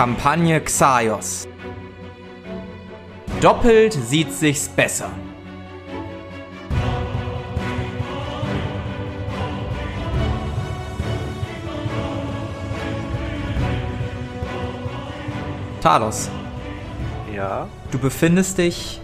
[0.00, 1.46] Kampagne Xaios.
[3.42, 5.10] Doppelt sieht sich's besser.
[15.82, 16.30] Talos.
[17.36, 17.68] Ja.
[17.90, 19.02] Du befindest dich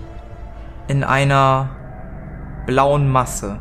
[0.89, 1.77] in einer
[2.65, 3.61] blauen Masse.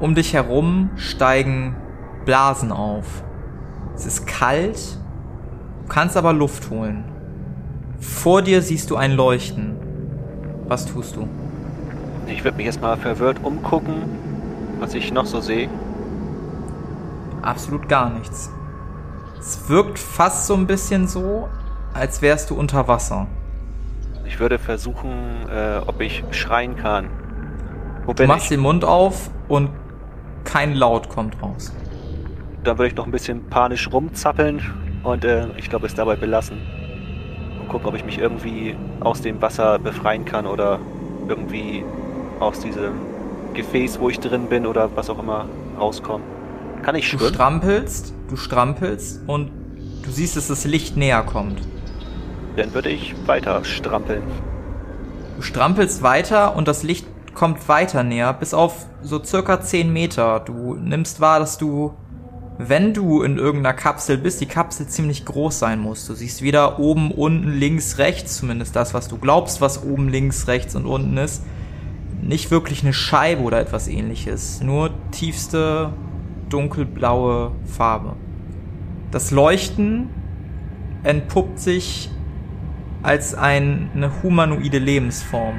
[0.00, 1.76] Um dich herum steigen
[2.24, 3.22] Blasen auf.
[3.94, 4.98] Es ist kalt
[5.88, 7.04] kannst aber Luft holen.
[8.00, 9.76] Vor dir siehst du ein Leuchten.
[10.66, 11.28] Was tust du?
[12.26, 13.94] Ich würde mich erstmal verwirrt umgucken,
[14.80, 15.68] was ich noch so sehe.
[17.42, 18.50] Absolut gar nichts.
[19.38, 21.48] Es wirkt fast so ein bisschen so,
[21.94, 23.26] als wärst du unter Wasser.
[24.24, 25.12] Ich würde versuchen,
[25.50, 27.08] äh, ob ich schreien kann.
[28.06, 28.50] Wo du machst ich?
[28.50, 29.70] den Mund auf und
[30.44, 31.72] kein Laut kommt raus.
[32.64, 34.62] Dann würde ich noch ein bisschen panisch rumzappeln
[35.02, 36.58] und äh, ich glaube, es dabei belassen.
[37.60, 40.78] Und gucken, ob ich mich irgendwie aus dem Wasser befreien kann oder
[41.28, 41.84] irgendwie
[42.40, 42.92] aus diesem
[43.54, 45.46] Gefäß, wo ich drin bin oder was auch immer
[45.78, 46.26] rauskommen.
[46.82, 47.28] Kann ich schwimmen?
[47.28, 49.50] Du strampelst, du strampelst und
[50.02, 51.60] du siehst, dass das Licht näher kommt.
[52.56, 54.22] Dann würde ich weiter strampeln.
[55.36, 60.40] Du strampelst weiter und das Licht kommt weiter näher, bis auf so circa 10 Meter.
[60.40, 61.94] Du nimmst wahr, dass du
[62.58, 66.06] wenn du in irgendeiner Kapsel bist, die Kapsel ziemlich groß sein muss.
[66.06, 70.48] Du siehst weder oben, unten, links, rechts, zumindest das, was du glaubst, was oben, links,
[70.48, 71.42] rechts und unten ist.
[72.20, 74.62] Nicht wirklich eine Scheibe oder etwas ähnliches.
[74.62, 75.92] Nur tiefste,
[76.50, 78.14] dunkelblaue Farbe.
[79.10, 80.08] Das Leuchten
[81.02, 82.10] entpuppt sich
[83.02, 85.56] als eine humanoide Lebensform.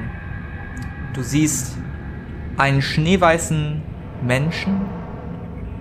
[1.13, 1.77] Du siehst
[2.57, 3.81] einen schneeweißen
[4.25, 5.02] Menschen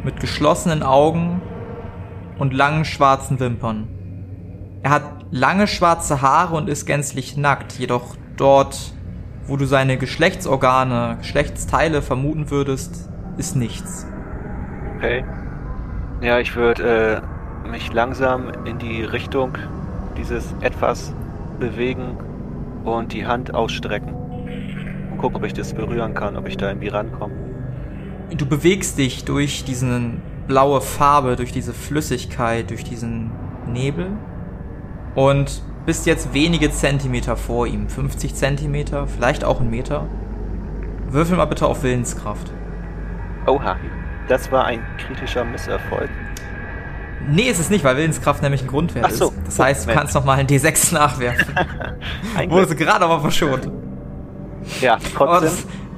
[0.05, 1.41] mit geschlossenen Augen
[2.39, 3.89] und langen schwarzen Wimpern.
[4.83, 8.95] Er hat lange schwarze Haare und ist gänzlich nackt, jedoch dort,
[9.47, 14.07] wo du seine Geschlechtsorgane, Geschlechtsteile vermuten würdest, ist nichts.
[14.97, 15.25] Okay.
[16.21, 17.23] Ja, ich würde
[17.65, 19.57] äh, mich langsam in die Richtung
[20.17, 21.15] dieses etwas
[21.59, 22.17] bewegen
[22.85, 26.89] und die Hand ausstrecken und gucken, ob ich das berühren kann, ob ich da irgendwie
[26.89, 27.52] rankomme
[28.37, 30.01] du bewegst dich durch diese
[30.47, 33.31] blaue Farbe, durch diese Flüssigkeit, durch diesen
[33.67, 34.09] Nebel
[35.15, 37.89] und bist jetzt wenige Zentimeter vor ihm.
[37.89, 40.07] 50 Zentimeter, vielleicht auch einen Meter.
[41.09, 42.53] Würfel mal bitte auf Willenskraft.
[43.47, 43.77] Oha,
[44.29, 46.09] das war ein kritischer Misserfolg.
[47.29, 49.27] Nee, ist es nicht, weil Willenskraft nämlich ein Grundwert Ach so.
[49.27, 49.35] ist.
[49.47, 51.55] Das heißt, du kannst noch mal einen D6 nachwerfen.
[52.49, 53.71] Wurde gerade aber verschont.
[54.81, 55.51] Ja, trotzdem.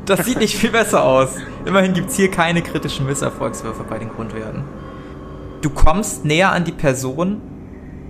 [0.06, 1.30] Das sieht nicht viel besser aus.
[1.64, 4.62] Immerhin gibt's hier keine kritischen Misserfolgswürfe bei den Grundwerten.
[5.62, 7.40] Du kommst näher an die Person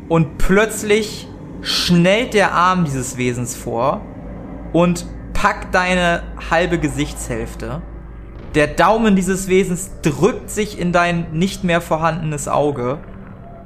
[0.08, 1.28] und plötzlich
[1.62, 4.00] schnellt der Arm dieses Wesens vor
[4.72, 7.80] und packt deine halbe Gesichtshälfte.
[8.56, 12.98] Der Daumen dieses Wesens drückt sich in dein nicht mehr vorhandenes Auge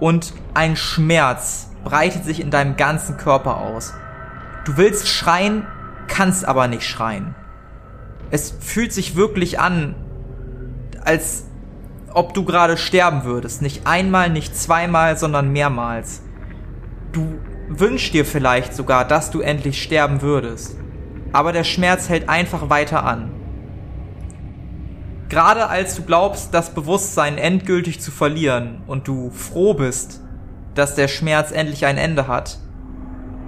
[0.00, 3.94] und ein Schmerz breitet sich in deinem ganzen Körper aus.
[4.66, 5.66] Du willst schreien,
[6.08, 7.34] kannst aber nicht schreien
[8.30, 9.94] es fühlt sich wirklich an,
[11.04, 11.44] als
[12.12, 13.62] ob du gerade sterben würdest.
[13.62, 16.22] Nicht einmal, nicht zweimal, sondern mehrmals.
[17.12, 17.38] Du
[17.68, 20.76] wünschst dir vielleicht sogar, dass du endlich sterben würdest.
[21.32, 23.30] Aber der Schmerz hält einfach weiter an.
[25.28, 30.22] Gerade als du glaubst, das Bewusstsein endgültig zu verlieren und du froh bist,
[30.74, 32.58] dass der Schmerz endlich ein Ende hat,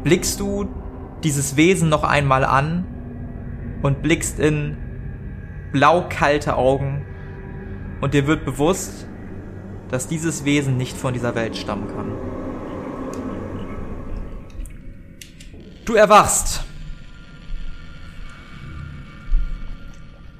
[0.05, 0.69] blickst du
[1.25, 2.85] dieses Wesen noch einmal an
[3.83, 4.77] und blickst in
[5.73, 7.05] blau-kalte Augen
[8.01, 9.07] und dir wird bewusst,
[9.91, 12.13] dass dieses Wesen nicht von dieser Welt stammen kann.
[15.85, 16.65] Du erwachst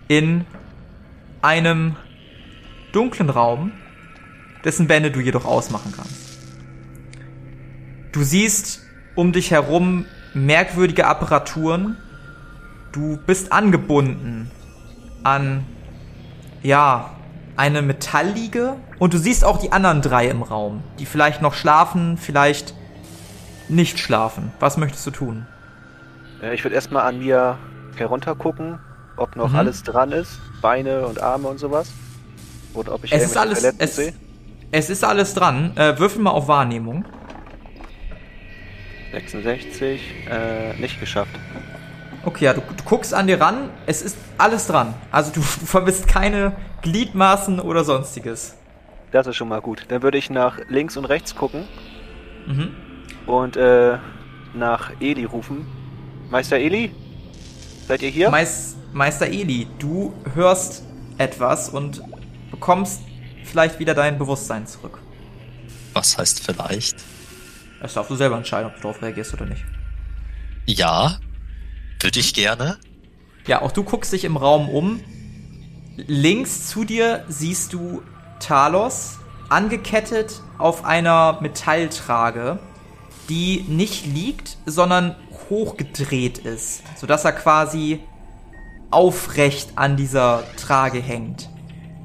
[0.09, 0.45] in
[1.43, 1.97] einem
[2.93, 3.73] dunklen Raum,
[4.65, 6.39] dessen Wände du jedoch ausmachen kannst.
[8.13, 8.83] Du siehst
[9.15, 11.97] um dich herum merkwürdige Apparaturen,
[12.93, 14.51] Du bist angebunden
[15.23, 15.65] an,
[16.63, 17.11] ja,
[17.57, 22.17] eine Metallliege und du siehst auch die anderen drei im Raum, die vielleicht noch schlafen,
[22.17, 22.75] vielleicht
[23.69, 24.51] nicht schlafen.
[24.61, 25.47] Was möchtest du tun?
[26.43, 27.59] Äh, ich würde erstmal an mir
[27.97, 28.79] heruntergucken,
[29.17, 29.57] ob noch Mhm.
[29.57, 30.41] alles dran ist.
[30.63, 31.93] Beine und Arme und sowas.
[32.75, 34.15] Oder ob ich Es ist alles, es, sehe.
[34.73, 35.77] es ist alles dran.
[35.77, 37.05] Äh, würfel mal auf Wahrnehmung.
[39.13, 40.01] 66,
[40.31, 41.35] äh, nicht geschafft.
[42.25, 44.95] Okay, ja, du, du guckst an dir ran, es ist alles dran.
[45.11, 46.53] Also du, du vermisst keine
[46.83, 48.57] Gliedmaßen oder sonstiges.
[49.13, 49.87] Das ist schon mal gut.
[49.89, 51.65] Dann würde ich nach links und rechts gucken
[52.47, 52.71] Mhm.
[53.27, 53.99] und äh,
[54.55, 55.67] nach Eli rufen.
[56.31, 56.91] Meister Eli?
[57.87, 58.31] Seid ihr hier?
[58.31, 60.83] Meis, Meister Eli, du hörst
[61.19, 62.03] etwas und
[62.51, 63.03] bekommst
[63.45, 65.01] vielleicht wieder dein Bewusstsein zurück.
[65.93, 66.97] Was heißt vielleicht?
[67.83, 69.65] Das darfst du selber entscheiden, ob du darauf reagierst oder nicht.
[70.67, 71.19] Ja,
[72.03, 72.79] würde ich gerne.
[73.47, 75.01] Ja, auch du guckst dich im Raum um.
[75.97, 78.03] Links zu dir siehst du
[78.39, 79.19] Talos
[79.49, 82.59] angekettet auf einer Metalltrage,
[83.29, 85.17] die nicht liegt, sondern
[85.49, 88.01] hochgedreht ist, sodass er quasi
[88.91, 91.49] aufrecht an dieser Trage hängt.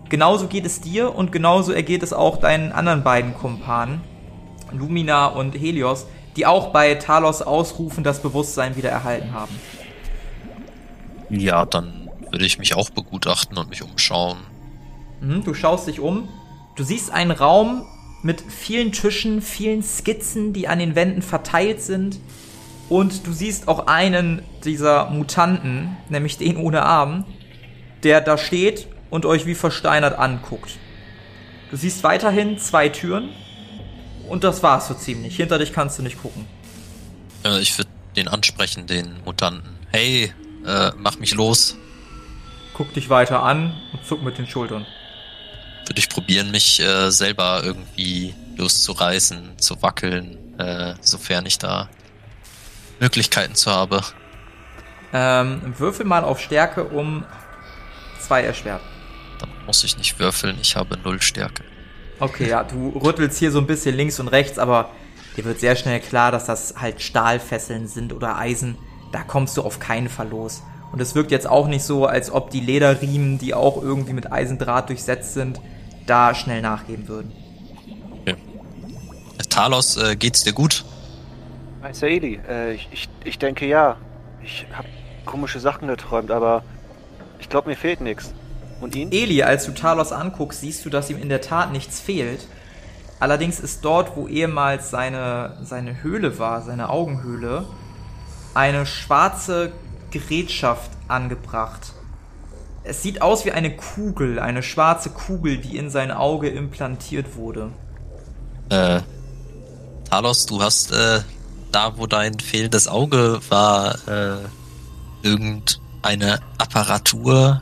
[0.10, 4.02] Genauso geht es dir und genauso ergeht es auch deinen anderen beiden Kumpanen,
[4.72, 6.06] Lumina und Helios,
[6.36, 9.56] die auch bei Talos Ausrufen das Bewusstsein wieder erhalten haben.
[11.38, 14.38] Ja, dann würde ich mich auch begutachten und mich umschauen.
[15.22, 16.28] Mhm, du schaust dich um.
[16.76, 17.86] Du siehst einen Raum
[18.24, 22.20] mit vielen Tischen, vielen Skizzen, die an den Wänden verteilt sind.
[22.90, 27.26] Und du siehst auch einen dieser Mutanten, nämlich den ohne Arm,
[28.04, 30.78] der da steht und euch wie versteinert anguckt.
[31.72, 33.30] Du siehst weiterhin zwei Türen.
[34.30, 35.36] Und das war's so ziemlich.
[35.36, 36.48] Hinter dich kannst du nicht gucken.
[37.44, 39.70] Äh, ich würde den ansprechen, den Mutanten.
[39.92, 40.34] Hey,
[40.66, 41.78] äh, mach mich los.
[42.74, 44.86] Guck dich weiter an und zuck mit den Schultern.
[45.88, 51.90] Würde ich probieren, mich äh, selber irgendwie loszureißen, zu wackeln, äh, sofern ich da
[53.00, 54.02] Möglichkeiten zu habe.
[55.14, 57.24] Ähm, würfel mal auf Stärke um
[58.20, 58.82] zwei erschwert.
[59.40, 61.64] Dann muss ich nicht würfeln, ich habe null Stärke.
[62.20, 64.90] Okay, ja, du rüttelst hier so ein bisschen links und rechts, aber
[65.38, 68.78] dir wird sehr schnell klar, dass das halt Stahlfesseln sind oder Eisen.
[69.12, 70.64] Da kommst du auf keinen Fall los.
[70.92, 74.32] Und es wirkt jetzt auch nicht so, als ob die Lederriemen, die auch irgendwie mit
[74.32, 75.60] Eisendraht durchsetzt sind,
[76.06, 77.32] da schnell nachgeben würden.
[78.22, 78.36] Okay.
[79.50, 80.86] Talos, äh, geht's dir gut?
[81.82, 83.98] Meister Eli, äh, ich, ich, ich denke ja.
[84.44, 84.88] Ich habe
[85.26, 86.64] komische Sachen geträumt, aber
[87.40, 88.34] ich glaube, mir fehlt nichts.
[88.82, 89.12] Und ihn?
[89.12, 92.48] Eli, als du Talos anguckst, siehst du, dass ihm in der Tat nichts fehlt.
[93.20, 97.66] Allerdings ist dort, wo ehemals seine, seine Höhle war, seine Augenhöhle,
[98.56, 99.72] eine schwarze
[100.12, 101.94] Gerätschaft angebracht.
[102.84, 107.72] Es sieht aus wie eine Kugel, eine schwarze Kugel, die in sein Auge implantiert wurde.
[108.70, 109.02] Äh,
[110.10, 111.22] Talos, du hast äh,
[111.72, 114.38] da, wo dein fehlendes Auge war, äh,
[115.24, 117.62] irgendeine Apparatur.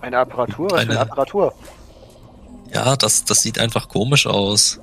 [0.00, 0.66] Eine Apparatur?
[0.70, 1.54] Was für Eine- eine Apparatur?
[2.72, 4.78] Ja, das, das sieht einfach komisch aus.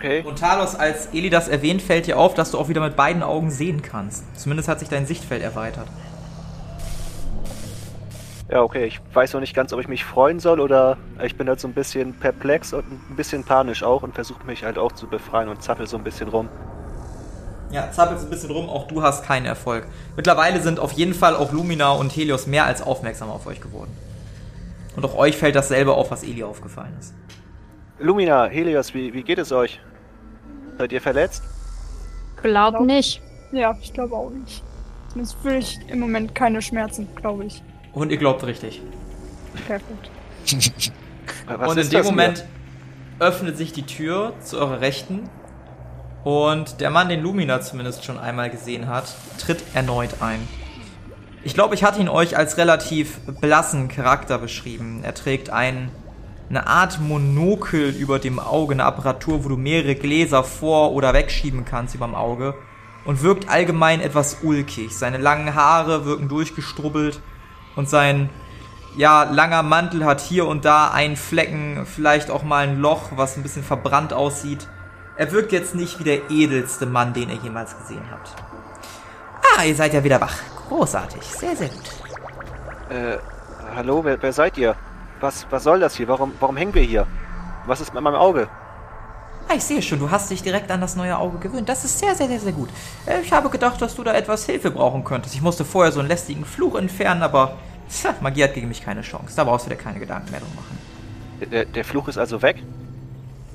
[0.00, 0.22] Okay.
[0.26, 3.22] Und Talos, als Eli das erwähnt, fällt dir auf, dass du auch wieder mit beiden
[3.22, 4.24] Augen sehen kannst.
[4.34, 5.86] Zumindest hat sich dein Sichtfeld erweitert.
[8.50, 8.86] Ja, okay.
[8.86, 11.68] Ich weiß noch nicht ganz, ob ich mich freuen soll oder ich bin halt so
[11.68, 15.50] ein bisschen perplex und ein bisschen panisch auch und versuche mich halt auch zu befreien
[15.50, 16.48] und zappel so ein bisschen rum.
[17.70, 19.86] Ja, zappelst ein bisschen rum, auch du hast keinen Erfolg.
[20.16, 23.94] Mittlerweile sind auf jeden Fall auch Lumina und Helios mehr als aufmerksam auf euch geworden.
[24.96, 27.12] Und auch euch fällt dasselbe auf, was Eli aufgefallen ist.
[28.00, 29.78] Lumina, Helios, wie, wie geht es euch?
[30.78, 31.42] Seid ihr verletzt?
[32.42, 33.20] Glaub nicht.
[33.52, 34.62] Ja, ich glaube auch nicht.
[35.08, 37.62] Zumindest fühle ich im Moment keine Schmerzen, glaube ich.
[37.92, 38.80] Und ihr glaubt richtig.
[39.66, 40.10] Perfekt.
[40.52, 42.02] Und in dem das hier?
[42.02, 42.44] Moment
[43.18, 45.28] öffnet sich die Tür zu eurer Rechten.
[46.24, 50.46] Und der Mann, den Lumina zumindest schon einmal gesehen hat, tritt erneut ein.
[51.42, 55.00] Ich glaube, ich hatte ihn euch als relativ blassen Charakter beschrieben.
[55.02, 55.90] Er trägt ein,
[56.50, 61.64] eine Art Monokel über dem Auge, eine Apparatur, wo du mehrere Gläser vor- oder wegschieben
[61.64, 62.54] kannst überm Auge.
[63.04, 64.94] Und wirkt allgemein etwas ulkig.
[64.94, 67.20] Seine langen Haare wirken durchgestrubbelt.
[67.76, 68.28] Und sein
[68.96, 73.36] ja, langer Mantel hat hier und da einen Flecken, vielleicht auch mal ein Loch, was
[73.36, 74.68] ein bisschen verbrannt aussieht.
[75.16, 78.34] Er wirkt jetzt nicht wie der edelste Mann, den ihr jemals gesehen habt.
[79.56, 80.36] Ah, ihr seid ja wieder wach.
[80.68, 81.22] Großartig.
[81.22, 81.90] Sehr, sehr gut.
[82.90, 83.18] Äh,
[83.74, 84.74] hallo, wer, wer seid ihr?
[85.20, 86.08] Was, was soll das hier?
[86.08, 87.06] Warum, warum hängen wir hier?
[87.66, 88.48] Was ist mit meinem Auge?
[89.48, 91.68] Ah, ich sehe schon, du hast dich direkt an das neue Auge gewöhnt.
[91.68, 92.68] Das ist sehr, sehr, sehr, sehr gut.
[93.06, 95.34] Äh, Ich habe gedacht, dass du da etwas Hilfe brauchen könntest.
[95.34, 97.56] Ich musste vorher so einen lästigen Fluch entfernen, aber
[97.90, 99.34] Tja, Magie hat gegen mich keine Chance.
[99.34, 100.78] Da brauchst du dir keine Gedanken mehr drum machen.
[101.50, 102.62] Der, der Fluch ist also weg?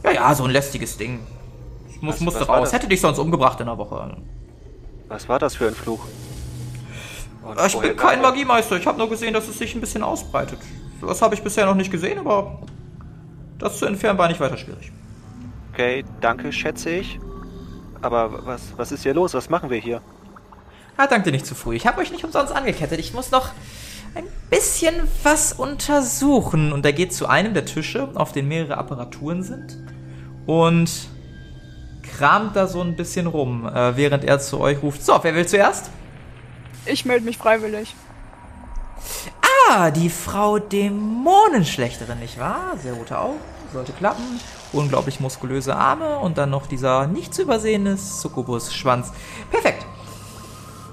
[0.04, 1.26] Ja, ja, so ein lästiges Ding.
[1.90, 2.74] Ich muss, Was- musste was raus.
[2.74, 4.18] Hätte dich sonst umgebracht in der Woche.
[5.08, 6.02] Was war das für ein Fluch?
[7.44, 8.30] Und Ich bin kein er?
[8.30, 8.76] Magiemeister.
[8.76, 10.60] Ich habe nur gesehen, dass es sich ein bisschen ausbreitet.
[11.02, 12.60] Das habe ich bisher noch nicht gesehen, aber
[13.58, 14.92] das zu entfernen war nicht weiter schwierig.
[15.74, 17.20] Okay, danke, schätze ich.
[18.02, 19.34] Aber was, was ist hier los?
[19.34, 20.02] Was machen wir hier?
[20.98, 21.75] Ah, danke nicht zu früh.
[21.75, 23.00] Ich habe euch nicht umsonst angekettet.
[23.00, 23.50] Ich muss noch
[24.16, 26.72] ein bisschen was untersuchen.
[26.72, 29.78] Und er geht zu einem der Tische, auf denen mehrere Apparaturen sind.
[30.46, 30.90] Und
[32.04, 35.04] kramt da so ein bisschen rum, äh, während er zu euch ruft.
[35.04, 35.90] So, wer will zuerst?
[36.86, 37.96] Ich melde mich freiwillig.
[39.96, 42.74] Die Frau Dämonenschlechterin, nicht wahr?
[42.82, 43.40] Sehr rote Augen,
[43.74, 44.24] sollte klappen.
[44.72, 49.12] Unglaublich muskulöse Arme und dann noch dieser nicht zu übersehende Succubus-Schwanz.
[49.50, 49.86] Perfekt.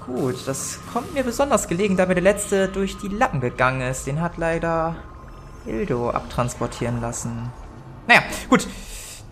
[0.05, 4.05] Gut, das kommt mir besonders gelegen, da mir der letzte durch die Lappen gegangen ist.
[4.05, 4.95] Den hat leider
[5.65, 7.51] Hildo abtransportieren lassen.
[8.07, 8.67] Naja, gut.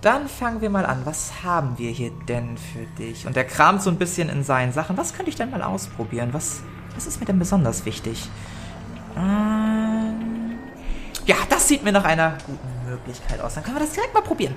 [0.02, 1.02] Dann fangen wir mal an.
[1.04, 3.28] Was haben wir hier denn für dich?
[3.28, 4.98] Und er kramt so ein bisschen in seinen Sachen.
[4.98, 6.30] Was könnte ich denn mal ausprobieren?
[6.32, 6.62] Was,
[6.96, 8.30] was ist mir denn besonders wichtig?
[9.16, 10.60] Ähm,
[11.26, 13.56] ja, das sieht mir nach einer guten Möglichkeit aus.
[13.56, 14.56] Dann können wir das direkt mal probieren.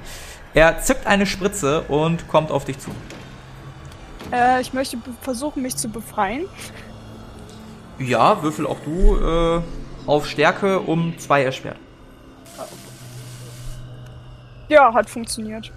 [0.54, 2.90] Er zückt eine Spritze und kommt auf dich zu.
[4.32, 6.46] Äh, ich möchte versuchen, mich zu befreien.
[7.98, 9.62] Ja, würfel auch du äh,
[10.06, 11.76] auf Stärke um zwei erschwert.
[14.68, 15.72] Ja, hat funktioniert.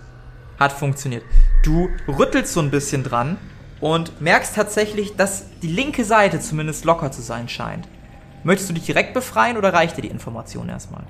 [0.60, 1.24] Hat funktioniert.
[1.64, 3.38] Du rüttelst so ein bisschen dran
[3.80, 7.88] und merkst tatsächlich, dass die linke Seite zumindest locker zu sein scheint.
[8.48, 11.04] Möchtest du dich direkt befreien oder reicht dir die Information erstmal?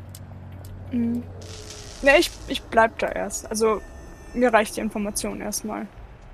[0.92, 1.22] Mhm.
[2.02, 3.52] Ne, ich, ich bleib da erst.
[3.52, 3.80] Also,
[4.34, 5.86] mir reicht die Information erstmal.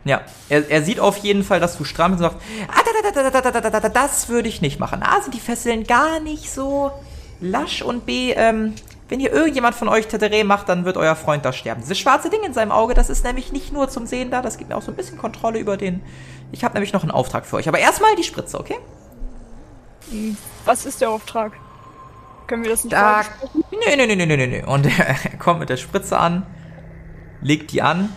[0.06, 3.52] Ja, er, er sieht auf jeden Fall, dass du stramm bist und sagt, ah, da,
[3.52, 5.04] da, da, das würde ich nicht machen.
[5.04, 6.94] A, sind die Fesseln gar nicht so
[7.42, 8.74] lasch und B, ähm,
[9.10, 11.82] wenn hier irgendjemand von euch Tetere macht, dann wird euer Freund da sterben.
[11.82, 14.58] Dieses schwarze Ding in seinem Auge, das ist nämlich nicht nur zum Sehen da, das
[14.58, 16.02] gibt mir auch so ein bisschen Kontrolle über den.
[16.54, 17.68] Ich habe nämlich noch einen Auftrag für euch.
[17.68, 18.78] Aber erstmal die Spritze, okay?
[20.66, 21.54] Was ist der Auftrag?
[22.48, 23.24] Können wir das nicht Da.
[23.72, 24.64] Nee, nee, nee, nee, nee, nee.
[24.64, 26.46] Und er kommt mit der Spritze an,
[27.42, 28.10] legt die an,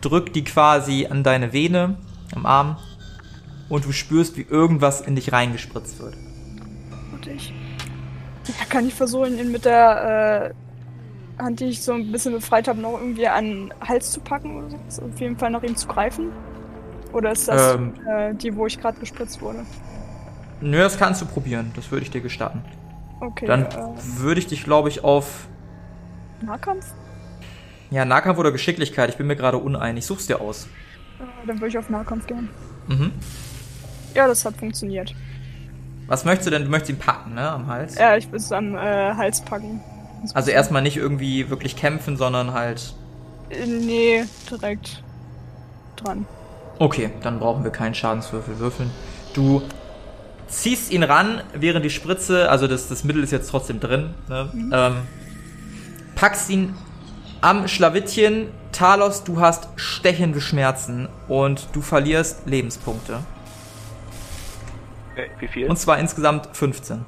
[0.00, 1.98] drückt die quasi an deine Vene
[2.34, 2.76] am Arm
[3.68, 6.16] und du spürst, wie irgendwas in dich reingespritzt wird.
[7.12, 7.52] Und ich.
[8.46, 10.54] Ja, kann ich versuchen, ihn mit der
[11.38, 14.20] äh, Hand, die ich so ein bisschen befreit habe, noch irgendwie an den Hals zu
[14.20, 15.02] packen oder so?
[15.02, 16.30] Auf jeden Fall nach ihm zu greifen?
[17.12, 17.94] Oder ist das Ähm.
[18.06, 19.64] äh, die, wo ich gerade gespritzt wurde?
[20.64, 21.72] Nö, das kannst du probieren.
[21.76, 22.62] Das würde ich dir gestatten.
[23.20, 23.68] Okay, Dann äh,
[24.18, 25.46] würde ich dich, glaube ich, auf
[26.42, 26.86] Nahkampf?
[27.90, 29.10] ja, Nahkampf oder Geschicklichkeit.
[29.10, 30.04] Ich bin mir gerade uneinig.
[30.06, 30.66] Such's dir aus.
[31.20, 32.48] Äh, dann würde ich auf Nahkampf gehen.
[32.88, 33.12] Mhm.
[34.14, 35.14] Ja, das hat funktioniert.
[36.06, 36.64] Was möchtest du denn?
[36.64, 37.48] Du möchtest ihn packen, ne?
[37.50, 37.96] Am Hals?
[37.98, 39.80] Ja, ich will es am äh, Hals packen.
[40.32, 42.94] Also erstmal nicht irgendwie wirklich kämpfen, sondern halt.
[43.50, 45.02] Äh, Nee, direkt
[45.96, 46.26] dran.
[46.78, 48.90] Okay, dann brauchen wir keinen Schadenswürfel würfeln.
[49.34, 49.62] Du
[50.48, 54.50] ziehst ihn ran, während die Spritze, also das, das Mittel ist jetzt trotzdem drin, ne?
[54.72, 54.96] ähm,
[56.14, 56.74] packst ihn
[57.40, 58.48] am Schlawittchen.
[58.72, 63.20] Talos, du hast stechende Schmerzen und du verlierst Lebenspunkte.
[65.12, 65.68] Okay, wie viel?
[65.68, 67.04] Und zwar insgesamt 15.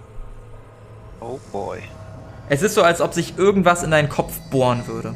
[1.21, 1.81] oh boy.
[2.49, 5.15] Es ist so, als ob sich irgendwas in deinen Kopf bohren würde.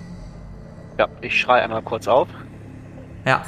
[0.98, 2.28] Ja, ich schreie einmal kurz auf.
[3.24, 3.42] Ja.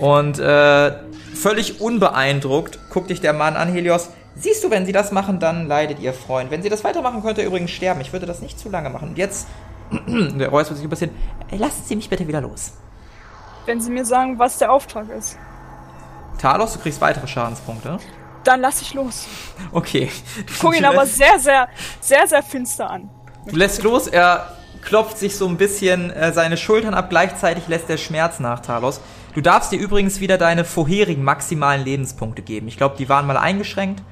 [0.00, 0.92] Und äh,
[1.34, 4.10] völlig unbeeindruckt guckt dich der Mann an, Helios.
[4.38, 6.50] Siehst du, wenn sie das machen, dann leidet ihr Freund.
[6.50, 8.00] Wenn sie das weitermachen, könnt ihr übrigens sterben.
[8.00, 9.10] Ich würde das nicht zu lange machen.
[9.10, 9.48] Und jetzt,
[10.08, 11.10] der räuspert sich ein bisschen.
[11.50, 12.72] Lassen Sie mich bitte wieder los.
[13.66, 15.36] Wenn sie mir sagen, was der Auftrag ist,
[16.38, 17.98] Talos, du kriegst weitere Schadenspunkte.
[18.44, 19.26] dann lass ich los.
[19.72, 20.10] Okay.
[20.60, 21.68] Guck ihn Du aber sehr, sehr,
[22.00, 23.10] sehr, sehr finster an.
[23.46, 27.88] Du lässt los, er klopft sich so ein bisschen äh, seine Schultern ab, gleichzeitig lässt
[27.88, 29.00] der Schmerz nach, Talos.
[29.34, 32.68] Du darfst dir übrigens wieder deine vorherigen maximalen Lebenspunkte geben.
[32.68, 34.02] Ich glaube, die waren mal eingeschränkt.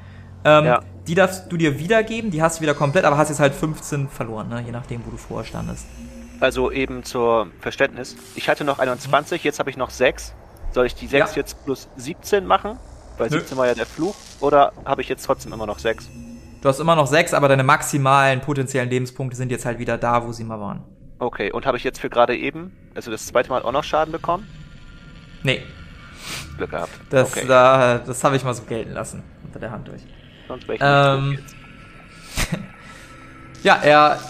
[0.47, 0.81] Ähm, Ja.
[1.07, 4.09] Die darfst du dir wiedergeben, die hast du wieder komplett, aber hast jetzt halt 15
[4.09, 4.61] verloren, ne?
[4.67, 5.87] je nachdem, wo du vorher standest.
[6.41, 8.17] Also eben zur Verständnis.
[8.35, 10.35] Ich hatte noch 21, jetzt habe ich noch 6.
[10.73, 11.37] Soll ich die 6 Ja.
[11.43, 12.77] jetzt plus 17 machen?
[13.19, 13.39] Weil Nö.
[13.39, 14.17] 17 war ja der Fluch.
[14.41, 16.09] Oder habe ich jetzt trotzdem immer noch 6?
[16.61, 20.27] Du hast immer noch 6, aber deine maximalen potenziellen Lebenspunkte sind jetzt halt wieder da,
[20.27, 20.83] wo sie mal waren.
[21.21, 24.11] Okay, und habe ich jetzt für gerade eben, also das zweite Mal auch noch Schaden
[24.13, 24.47] bekommen?
[25.45, 25.63] Nee,
[26.57, 26.91] Glück gehabt.
[27.11, 27.47] das, okay.
[27.47, 30.03] da, das habe ich mal so gelten lassen, unter der Hand durch.
[30.49, 31.39] Sonst wäre ich ähm.
[33.63, 34.21] Ja, er,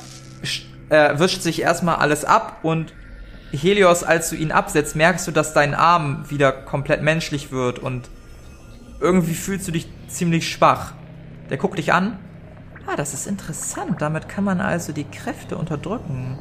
[0.88, 2.94] er wischt sich erstmal alles ab und
[3.52, 8.08] Helios, als du ihn absetzt, merkst du, dass dein Arm wieder komplett menschlich wird und
[9.00, 10.94] irgendwie fühlst du dich ziemlich schwach.
[11.50, 12.18] Der guckt dich an
[12.86, 14.00] Ah, das ist interessant.
[14.00, 16.38] Damit kann man also die Kräfte unterdrücken.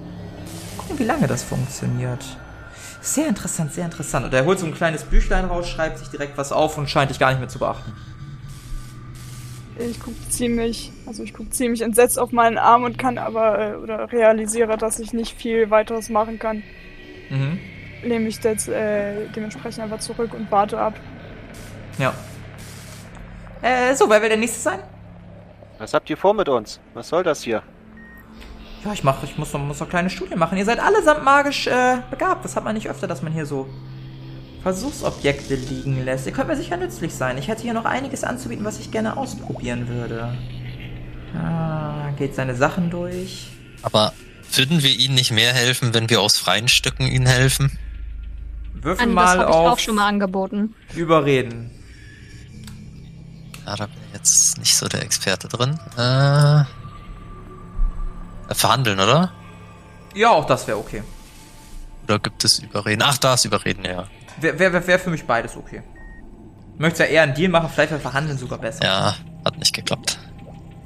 [0.77, 2.23] Gucken, wie lange das funktioniert.
[3.01, 4.25] Sehr interessant, sehr interessant.
[4.25, 7.09] Und er holt so ein kleines Büchlein raus, schreibt sich direkt was auf und scheint
[7.09, 7.93] dich gar nicht mehr zu beachten.
[9.77, 13.75] Ich gucke ziemlich, also ich gucke ziemlich entsetzt auf meinen Arm und kann aber, äh,
[13.75, 16.63] oder realisiere, dass ich nicht viel weiteres machen kann.
[17.29, 17.59] Mhm.
[18.03, 20.93] Lehne mich jetzt äh, dementsprechend einfach zurück und warte ab.
[21.97, 22.13] Ja.
[23.61, 24.79] Äh, so, wer will der Nächste sein?
[25.77, 26.79] Was habt ihr vor mit uns?
[26.93, 27.61] Was soll das hier?
[28.85, 30.57] Ja, ich mach, ich muss noch, muss noch kleine Studien machen.
[30.57, 32.45] Ihr seid allesamt magisch äh, begabt.
[32.45, 33.67] Das hat man nicht öfter, dass man hier so
[34.65, 36.25] Versuchsobjekte liegen lässt.
[36.25, 37.37] Ihr könnt mir sicher nützlich sein.
[37.37, 40.35] Ich hätte hier noch einiges anzubieten, was ich gerne ausprobieren würde.
[41.35, 43.49] Ah, geht seine Sachen durch.
[43.83, 44.11] Aber
[44.53, 47.77] würden wir ihnen nicht mehr helfen, wenn wir aus freien Stücken ihnen helfen?
[48.73, 50.73] Würfel An, das mal habe ich auch auf schon mal angeboten.
[50.95, 51.69] Überreden.
[53.67, 55.79] Ja, da bin ich jetzt nicht so der Experte drin.
[55.95, 56.63] Äh,
[58.51, 59.31] verhandeln, oder?
[60.15, 61.03] Ja, auch das wäre okay.
[62.05, 63.03] Oder gibt es Überreden?
[63.03, 64.07] Ach, da ist Überreden, ja.
[64.39, 65.81] Wäre wär, wär, wär für mich beides okay.
[66.77, 68.83] Möchtest ja eher einen Deal machen, vielleicht wäre Verhandeln sogar besser.
[68.83, 70.19] Ja, hat nicht geklappt.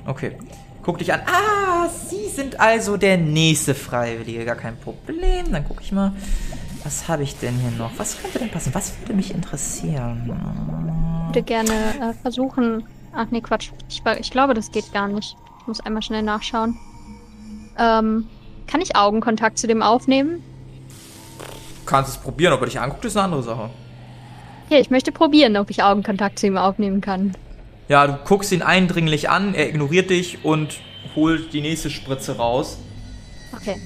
[0.05, 0.37] Okay.
[0.81, 1.21] Guck dich an.
[1.25, 4.45] Ah, Sie sind also der nächste Freiwillige.
[4.45, 5.51] Gar kein Problem.
[5.51, 6.13] Dann gucke ich mal.
[6.83, 7.91] Was habe ich denn hier noch?
[7.97, 8.73] Was könnte denn passen?
[8.73, 10.23] Was würde mich interessieren?
[10.25, 12.87] Ich würde gerne äh, versuchen.
[13.13, 13.71] Ach nee, Quatsch.
[13.89, 15.35] Ich, ich glaube, das geht gar nicht.
[15.61, 16.79] Ich muss einmal schnell nachschauen.
[17.77, 18.27] Ähm,
[18.65, 20.43] kann ich Augenkontakt zu dem aufnehmen?
[21.89, 23.71] Du kannst es probieren, ob er dich anguckt, ist eine andere Sache.
[24.69, 27.33] Ja, ich möchte probieren, ob ich Augenkontakt zu ihm aufnehmen kann.
[27.87, 30.81] Ja, du guckst ihn eindringlich an, er ignoriert dich und
[31.15, 32.77] holt die nächste Spritze raus
[33.55, 33.77] Okay.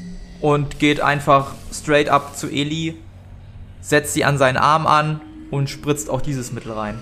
[0.41, 2.97] und geht einfach straight up zu Eli,
[3.79, 7.01] setzt sie an seinen Arm an und spritzt auch dieses Mittel rein.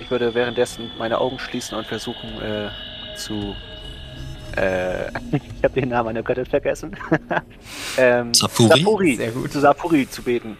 [0.00, 2.70] Ich würde währenddessen meine Augen schließen und versuchen äh,
[3.16, 3.54] zu.
[4.56, 6.96] Äh, ich habe den Namen einer Göttin vergessen.
[7.96, 8.78] ähm, Sapuri?
[8.78, 9.16] Sapuri.
[9.16, 9.52] Sehr gut.
[9.52, 10.56] Zu Sapuri zu beten.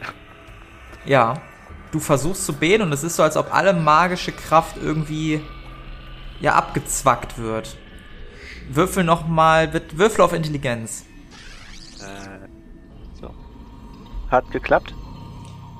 [1.04, 1.34] Ja,
[1.90, 5.40] du versuchst zu beten und es ist so, als ob alle magische Kraft irgendwie
[6.40, 7.76] ja abgezwackt wird.
[8.68, 11.04] Würfel nochmal, Würfel auf Intelligenz.
[12.00, 12.48] Äh,
[13.20, 13.30] so.
[14.30, 14.94] Hat geklappt.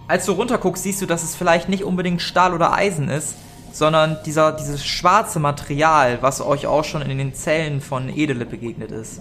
[0.09, 3.37] Als du runterguckst, siehst du, dass es vielleicht nicht unbedingt Stahl oder Eisen ist,
[3.73, 8.91] sondern dieser, dieses schwarze Material, was euch auch schon in den Zellen von Edele begegnet
[8.91, 9.21] ist.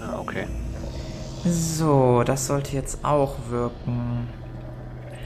[0.00, 0.46] Ah, okay.
[1.44, 4.28] So, das sollte jetzt auch wirken.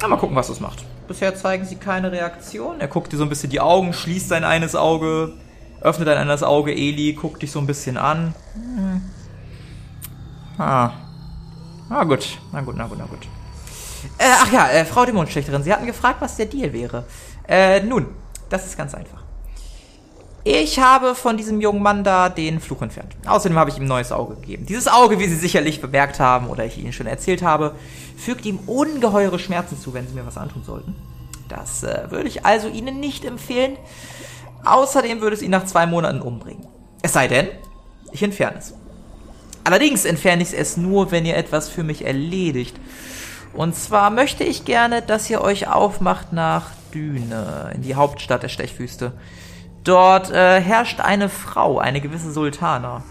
[0.00, 0.84] Na, mal gucken, was das macht.
[1.08, 2.80] Bisher zeigen sie keine Reaktion.
[2.80, 5.34] Er guckt dir so ein bisschen die Augen, schließt sein eines Auge,
[5.80, 6.72] öffnet ein anderes Auge.
[6.72, 8.34] Eli guckt dich so ein bisschen an.
[8.54, 9.02] Hm.
[10.56, 10.92] Ah.
[11.90, 12.38] Ah, gut.
[12.52, 13.28] Na gut, na gut, na gut.
[14.18, 17.04] Äh, ach ja, äh, Frau Dämonenschlechterin, Sie hatten gefragt, was der Deal wäre.
[17.48, 18.06] Äh, nun,
[18.48, 19.22] das ist ganz einfach.
[20.46, 23.16] Ich habe von diesem jungen Mann da den Fluch entfernt.
[23.24, 24.66] Außerdem habe ich ihm ein neues Auge gegeben.
[24.66, 27.74] Dieses Auge, wie Sie sicherlich bemerkt haben oder ich Ihnen schon erzählt habe,
[28.18, 30.94] fügt ihm ungeheure Schmerzen zu, wenn Sie mir was antun sollten.
[31.48, 33.78] Das äh, würde ich also Ihnen nicht empfehlen.
[34.66, 36.66] Außerdem würde es ihn nach zwei Monaten umbringen.
[37.02, 37.48] Es sei denn,
[38.12, 38.74] ich entferne es.
[39.64, 42.76] Allerdings entferne ich es nur, wenn ihr etwas für mich erledigt.
[43.54, 48.48] Und zwar möchte ich gerne, dass ihr euch aufmacht nach Düne, in die Hauptstadt der
[48.48, 49.12] Stechwüste.
[49.84, 53.02] Dort äh, herrscht eine Frau, eine gewisse Sultana.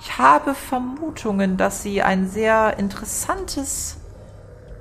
[0.00, 3.96] Ich habe Vermutungen, dass sie ein sehr interessantes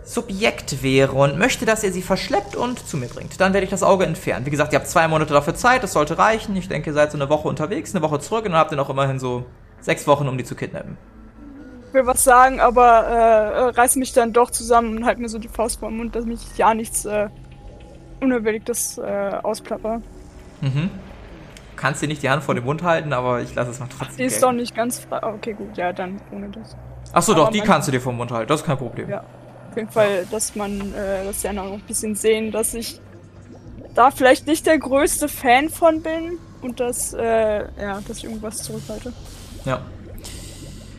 [0.03, 3.39] Subjekt wäre und möchte, dass ihr sie verschleppt und zu mir bringt.
[3.39, 4.45] Dann werde ich das Auge entfernen.
[4.45, 6.55] Wie gesagt, ihr habt zwei Monate dafür Zeit, das sollte reichen.
[6.55, 8.77] Ich denke, ihr seid so eine Woche unterwegs, eine Woche zurück und dann habt ihr
[8.77, 9.45] noch immerhin so
[9.79, 10.97] sechs Wochen, um die zu kidnappen.
[11.95, 15.47] Will was sagen, aber äh, reiß mich dann doch zusammen und halt mir so die
[15.47, 17.29] Faust vor den Mund, dass mich ja nichts äh,
[18.19, 20.01] Unüberlegtes äh, ausplapper.
[20.61, 20.89] Mhm.
[20.91, 23.87] Du kannst dir nicht die Hand vor den Mund halten, aber ich lasse es mal
[23.87, 24.17] trotzdem.
[24.17, 24.45] Die ist gelten.
[24.45, 25.23] doch nicht ganz frei.
[25.23, 26.75] Ah, Okay, gut, ja, dann ohne das.
[27.13, 29.09] Achso, doch, die kannst du dir vom Mund halten, das ist kein Problem.
[29.09, 29.23] Ja.
[29.69, 32.99] Auf jeden Fall, dass man, äh, dass die anderen auch ein bisschen sehen, dass ich
[33.93, 38.63] da vielleicht nicht der größte Fan von bin und dass, äh, ja, dass ich irgendwas
[38.63, 39.13] zurückhalte.
[39.65, 39.81] Ja.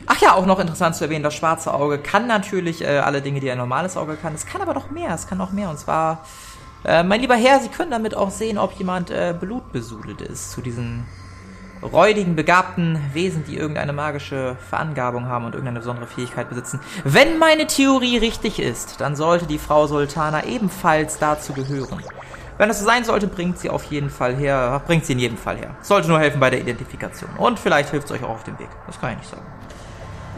[0.06, 3.40] Ach ja, auch noch interessant zu erwähnen, das schwarze Auge kann natürlich äh, alle Dinge,
[3.40, 4.34] die ein normales Auge kann.
[4.34, 5.68] Es kann aber noch mehr, es kann noch mehr.
[5.68, 6.24] Und zwar,
[6.84, 10.60] äh, mein lieber Herr, Sie können damit auch sehen, ob jemand äh, blutbesudelt ist zu
[10.60, 11.06] diesen
[11.82, 16.80] räudigen, begabten Wesen, die irgendeine magische Verangebung haben und irgendeine besondere Fähigkeit besitzen.
[17.04, 22.02] Wenn meine Theorie richtig ist, dann sollte die Frau Sultana ebenfalls dazu gehören.
[22.58, 25.36] Wenn das so sein sollte, bringt sie auf jeden Fall her, bringt sie in jedem
[25.36, 25.76] Fall her.
[25.82, 27.28] Sollte nur helfen bei der Identifikation.
[27.36, 28.68] Und vielleicht hilft es euch auch auf dem Weg.
[28.86, 29.44] Das kann ich nicht sagen.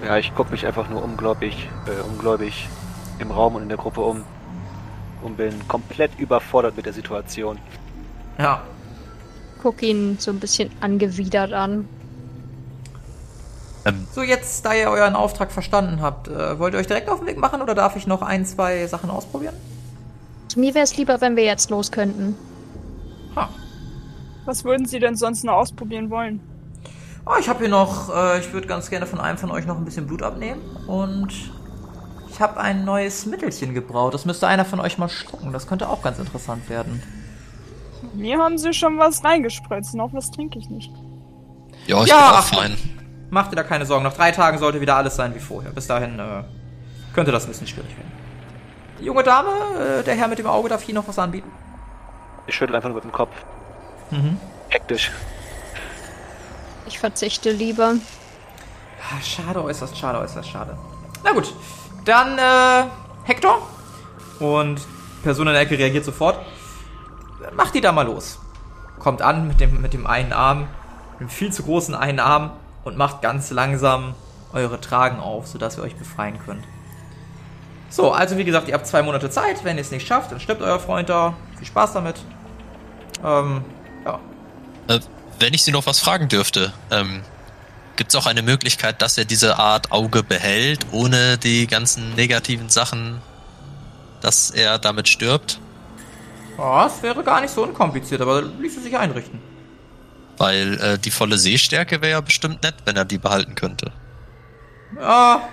[0.04, 2.68] Ja, ich gucke mich einfach nur ungläubig, äh, ungläubig
[3.18, 4.24] im Raum und in der Gruppe um
[5.22, 7.58] und bin komplett überfordert mit der Situation.
[8.38, 8.62] Ja.
[9.60, 11.88] Guck ihn so ein bisschen angewidert an.
[13.84, 17.18] Ähm, So, jetzt, da ihr euren Auftrag verstanden habt, äh, wollt ihr euch direkt auf
[17.18, 19.54] den Weg machen oder darf ich noch ein, zwei Sachen ausprobieren?
[20.56, 22.36] Mir wäre es lieber, wenn wir jetzt los könnten.
[23.36, 23.48] Ha.
[24.44, 26.40] Was würden Sie denn sonst noch ausprobieren wollen?
[27.30, 29.76] Oh, ich habe hier noch, äh, ich würde ganz gerne von einem von euch noch
[29.76, 31.28] ein bisschen Blut abnehmen und
[32.30, 34.14] ich habe ein neues Mittelchen gebraut.
[34.14, 35.52] Das müsste einer von euch mal schlucken.
[35.52, 37.02] Das könnte auch ganz interessant werden.
[38.14, 40.90] Mir haben Sie schon was reingespritzt, noch was trinke ich nicht.
[41.86, 42.44] ja, ich Ja, bin auch ach.
[42.54, 42.76] fein.
[43.30, 44.04] Macht ihr da keine Sorgen.
[44.04, 45.70] Nach drei Tagen sollte wieder alles sein wie vorher.
[45.72, 46.44] Bis dahin äh,
[47.14, 48.10] könnte das ein bisschen schwierig werden.
[49.00, 49.50] Die junge Dame,
[50.00, 51.50] äh, der Herr mit dem Auge, darf Ihnen noch was anbieten?
[52.46, 53.32] Ich schüttel einfach nur mit dem Kopf.
[54.10, 54.38] Mhm.
[54.70, 55.12] Hektisch.
[56.88, 57.96] Ich verzichte lieber.
[58.98, 60.76] Ah, Schade, äußerst schade, äußerst schade.
[61.22, 61.52] Na gut,
[62.06, 62.88] dann äh,
[63.24, 63.60] Hector.
[64.40, 64.80] Und
[65.22, 66.38] Person in der Ecke reagiert sofort.
[67.54, 68.38] Macht die da mal los.
[68.98, 70.66] Kommt an mit dem, mit dem einen Arm,
[71.12, 72.52] mit dem viel zu großen einen Arm
[72.84, 74.14] und macht ganz langsam
[74.54, 76.64] eure Tragen auf, sodass ihr euch befreien könnt.
[77.90, 79.62] So, also wie gesagt, ihr habt zwei Monate Zeit.
[79.62, 81.34] Wenn ihr es nicht schafft, dann stirbt euer Freund da.
[81.58, 82.16] Viel Spaß damit.
[83.22, 83.62] Ähm,
[84.06, 84.20] ja.
[85.38, 87.22] Wenn ich Sie noch was fragen dürfte, ähm,
[87.96, 92.68] gibt es auch eine Möglichkeit, dass er diese Art Auge behält, ohne die ganzen negativen
[92.68, 93.20] Sachen,
[94.20, 95.60] dass er damit stirbt?
[96.56, 99.40] Ja, es wäre gar nicht so unkompliziert, aber ließe sich einrichten.
[100.38, 103.92] Weil äh, die volle Sehstärke wäre ja bestimmt nett, wenn er die behalten könnte.
[104.96, 105.48] Ja,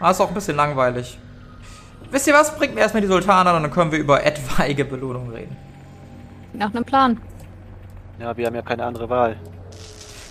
[0.00, 1.18] das ist auch ein bisschen langweilig.
[2.10, 2.56] Wisst ihr was?
[2.56, 5.56] Bringt mir erstmal die Sultaner und dann können wir über etwaige Belohnungen reden.
[6.52, 7.20] Nach einem Plan.
[8.20, 9.36] Ja, wir haben ja keine andere Wahl.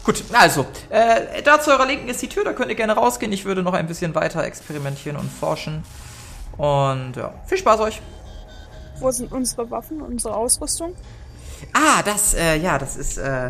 [0.04, 3.32] Gut, also, äh, da zu eurer Linken ist die Tür, da könnt ihr gerne rausgehen.
[3.32, 5.84] Ich würde noch ein bisschen weiter experimentieren und forschen.
[6.58, 8.02] Und ja, viel Spaß euch.
[9.00, 10.96] Wo sind unsere Waffen, unsere Ausrüstung?
[11.74, 13.50] Ah, das, äh, ja, das ist, äh,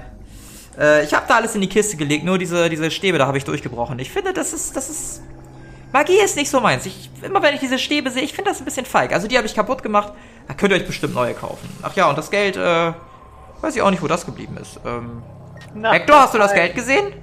[0.78, 3.38] äh, ich habe da alles in die Kiste gelegt, nur diese, diese Stäbe, da habe
[3.38, 4.00] ich durchgebrochen.
[4.00, 5.22] Ich finde, das ist, das ist,
[5.92, 6.86] Magie ist nicht so meins.
[6.86, 9.12] Ich, immer wenn ich diese Stäbe sehe, ich finde das ein bisschen feig.
[9.12, 10.14] Also die habe ich kaputt gemacht,
[10.48, 11.70] da könnt ihr euch bestimmt neue kaufen.
[11.82, 12.94] Ach ja, und das Geld, äh,
[13.62, 14.80] weiß ich auch nicht, wo das geblieben ist.
[14.86, 15.24] Ähm,
[15.84, 17.14] Hector, hast du das Geld gesehen?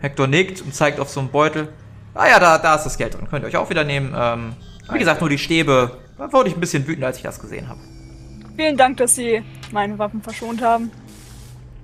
[0.00, 1.68] Hector nickt und zeigt auf so einen Beutel.
[2.14, 3.28] Ah ja, da, da ist das Geld drin.
[3.28, 4.14] Könnt ihr euch auch wieder nehmen.
[4.16, 4.54] Ähm,
[4.92, 5.98] wie gesagt, nur die Stäbe.
[6.18, 7.80] Da wurde ich ein bisschen wütend, als ich das gesehen habe.
[8.56, 10.90] Vielen Dank, dass Sie meine Waffen verschont haben.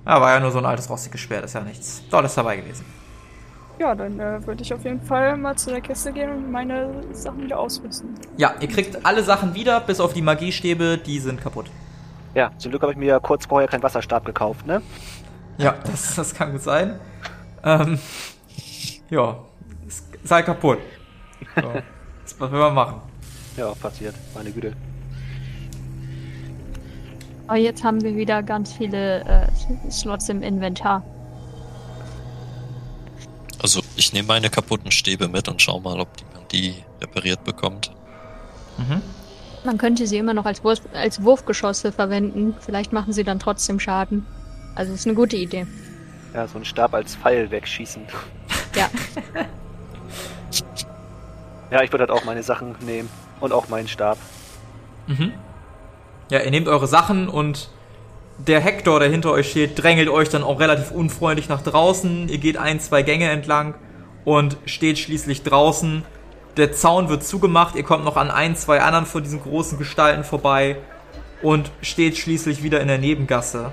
[0.05, 2.85] Ja, war ja nur so ein altes rostiges Schwert, ist ja nichts Tolles dabei gewesen.
[3.79, 7.03] Ja, dann äh, würde ich auf jeden Fall mal zu der Kiste gehen und meine
[7.11, 8.15] Sachen wieder ausrüsten.
[8.37, 11.67] Ja, ihr kriegt alle Sachen wieder, bis auf die Magiestäbe, die sind kaputt.
[12.37, 14.83] Ja, zum Glück habe ich mir ja kurz vorher keinen Wasserstab gekauft, ne?
[15.57, 16.99] Ja, das, das kann gut sein.
[17.63, 17.97] Ähm,
[19.09, 19.39] ja,
[20.29, 20.77] halt kaputt.
[21.55, 21.73] So,
[22.37, 23.01] was will man machen?
[23.57, 24.13] Ja, passiert.
[24.35, 24.73] Meine Güte.
[27.47, 31.03] Aber jetzt haben wir wieder ganz viele äh, Slots im Inventar.
[33.59, 37.43] Also ich nehme meine kaputten Stäbe mit und schau mal, ob die, man die repariert
[37.43, 37.95] bekommt.
[38.77, 39.01] Mhm.
[39.67, 42.55] Man könnte sie immer noch als, Wurf als Wurfgeschosse verwenden.
[42.61, 44.25] Vielleicht machen sie dann trotzdem Schaden.
[44.75, 45.67] Also ist eine gute Idee.
[46.33, 48.03] Ja, so einen Stab als Pfeil wegschießen.
[48.75, 48.89] Ja.
[51.69, 53.09] Ja, ich würde halt auch meine Sachen nehmen.
[53.41, 54.17] Und auch meinen Stab.
[55.07, 55.33] Mhm.
[56.29, 57.69] Ja, ihr nehmt eure Sachen und
[58.37, 62.29] der Hector, der hinter euch steht, drängelt euch dann auch relativ unfreundlich nach draußen.
[62.29, 63.75] Ihr geht ein, zwei Gänge entlang
[64.23, 66.05] und steht schließlich draußen.
[66.57, 70.23] Der Zaun wird zugemacht, ihr kommt noch an ein, zwei anderen von diesen großen Gestalten
[70.23, 70.77] vorbei
[71.43, 73.71] und steht schließlich wieder in der Nebengasse,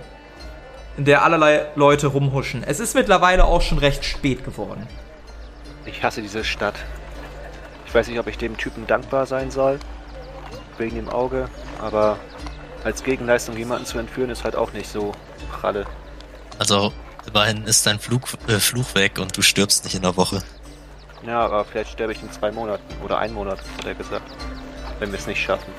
[0.99, 2.63] in der allerlei Leute rumhuschen.
[2.63, 4.87] Es ist mittlerweile auch schon recht spät geworden.
[5.87, 6.75] Ich hasse diese Stadt.
[7.87, 9.79] Ich weiß nicht, ob ich dem Typen dankbar sein soll.
[10.77, 11.49] Wegen dem Auge.
[11.81, 12.19] Aber
[12.83, 15.13] als Gegenleistung jemanden zu entführen, ist halt auch nicht so
[15.51, 15.87] pralle.
[16.59, 16.93] Also
[17.27, 20.43] immerhin ist dein Flug, äh, Fluch weg und du stirbst nicht in der Woche.
[21.27, 22.83] Ja, aber vielleicht sterbe ich in zwei Monaten.
[23.03, 24.31] Oder einen Monat, hat er gesagt.
[24.99, 25.73] Wenn wir es nicht schaffen.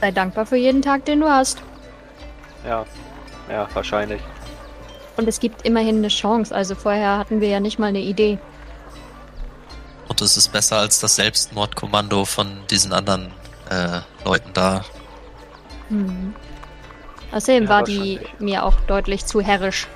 [0.00, 1.62] Sei dankbar für jeden Tag, den du hast.
[2.66, 2.84] Ja.
[3.48, 4.22] Ja, wahrscheinlich.
[5.16, 6.54] Und es gibt immerhin eine Chance.
[6.54, 8.38] Also vorher hatten wir ja nicht mal eine Idee.
[10.08, 13.32] Und es ist besser als das Selbstmordkommando von diesen anderen
[13.70, 14.84] äh, Leuten da.
[15.88, 16.34] Hm.
[17.32, 19.88] Außerdem Ja, war die mir auch deutlich zu herrisch.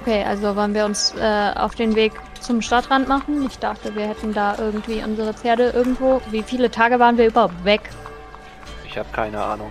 [0.00, 3.46] Okay, also wollen wir uns äh, auf den Weg zum Stadtrand machen?
[3.46, 6.20] Ich dachte, wir hätten da irgendwie unsere Pferde irgendwo.
[6.30, 7.90] Wie viele Tage waren wir überhaupt weg?
[8.86, 9.70] Ich habe keine Ahnung.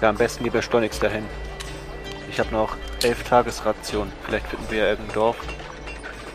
[0.00, 1.24] Ja, am besten lieber schleunigst dahin.
[2.30, 4.10] Ich habe noch elf Tagesration.
[4.24, 5.36] Vielleicht finden wir ja irgendein Dorf.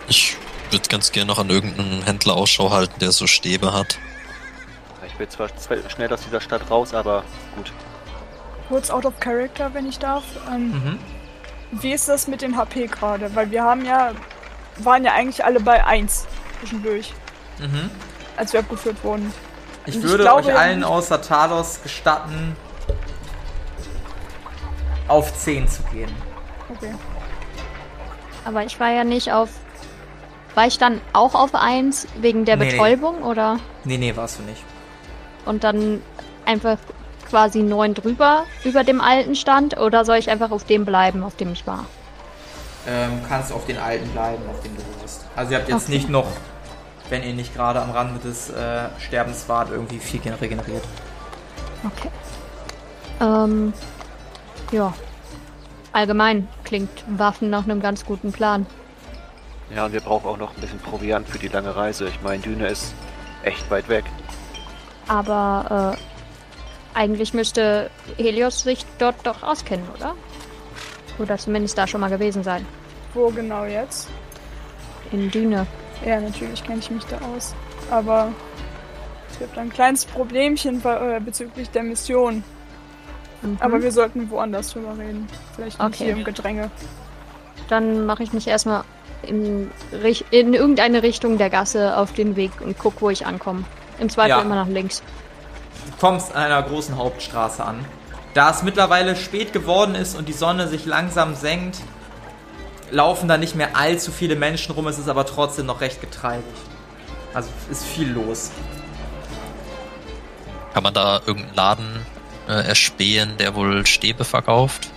[0.08, 0.38] Ich
[0.72, 3.98] würde ganz gerne noch an irgendeinen Händler Ausschau halten, der so Stäbe hat.
[5.06, 5.50] Ich will zwar
[5.90, 7.24] schnell aus dieser Stadt raus, aber
[7.56, 7.72] gut.
[8.70, 10.24] Kurz out of character, wenn ich darf.
[10.50, 11.00] Ähm, Mhm.
[11.74, 13.34] Wie ist das mit den HP gerade?
[13.34, 14.12] Weil wir haben ja,
[14.78, 16.28] waren ja eigentlich alle bei 1
[16.60, 17.14] zwischendurch,
[17.60, 17.90] Mhm.
[18.38, 19.34] als wir abgeführt wurden.
[19.86, 22.56] Ich Und ich würde glaube euch allen außer Talos gestatten,
[25.08, 26.12] auf 10 zu gehen.
[26.70, 26.94] Okay.
[28.46, 29.50] Aber ich war ja nicht auf.
[30.56, 32.72] War ich dann auch auf 1 wegen der Nee, nee.
[32.72, 33.60] Betäubung oder?
[33.86, 34.64] Nee, nee, warst du nicht.
[35.46, 36.02] Und dann
[36.46, 36.78] einfach
[37.30, 39.78] quasi 9 drüber über dem alten Stand?
[39.80, 41.86] Oder soll ich einfach auf dem bleiben, auf dem ich war?
[42.88, 45.22] Ähm, kannst auf den alten bleiben, auf dem du bist.
[45.36, 45.94] Also ihr habt jetzt Okay.
[45.94, 46.28] nicht noch,
[47.10, 50.84] wenn ihr nicht gerade am Rande des äh, Sterbens wart, irgendwie viel gen- regeneriert.
[51.86, 52.10] Okay.
[53.20, 53.74] Ähm.
[54.72, 54.94] Ja.
[55.94, 58.66] Allgemein klingt Waffen nach einem ganz guten Plan.
[59.76, 62.08] Ja, und wir brauchen auch noch ein bisschen Proviant für die lange Reise.
[62.08, 62.94] Ich meine, Düne ist
[63.44, 64.06] echt weit weg.
[65.08, 65.96] Aber
[66.96, 70.16] äh, eigentlich müsste Helios sich dort doch auskennen, oder?
[71.20, 72.66] Oder zumindest da schon mal gewesen sein.
[73.14, 74.08] Wo genau jetzt?
[75.12, 75.68] In Düne.
[76.06, 77.54] Ja, natürlich kenne ich mich da aus.
[77.92, 78.30] Aber
[79.30, 82.44] es gibt ein kleines Problemchen be- äh, bezüglich der Mission.
[83.42, 83.58] Mhm.
[83.60, 85.28] Aber wir sollten woanders drüber reden.
[85.56, 86.06] Vielleicht nicht Okay.
[86.06, 86.72] hier im Gedränge.
[87.70, 88.84] Dann mache ich mich erstmal
[89.24, 89.70] in,
[90.04, 93.64] Rich- in irgendeine Richtung der Gasse auf den Weg und guck, wo ich ankomme.
[94.00, 94.42] Im Zweifel Ja.
[94.42, 95.04] immer nach links.
[95.86, 97.86] Du kommst an einer großen Hauptstraße an.
[98.34, 101.78] Da es mittlerweile spät geworden ist und die Sonne sich langsam senkt,
[102.90, 106.46] laufen da nicht mehr allzu viele Menschen rum, es ist aber trotzdem noch recht getreibig.
[107.34, 108.52] Also ist viel los.
[110.74, 112.06] Kann man da irgendeinen Laden
[112.48, 114.90] äh, erspähen, der wohl Stäbe verkauft?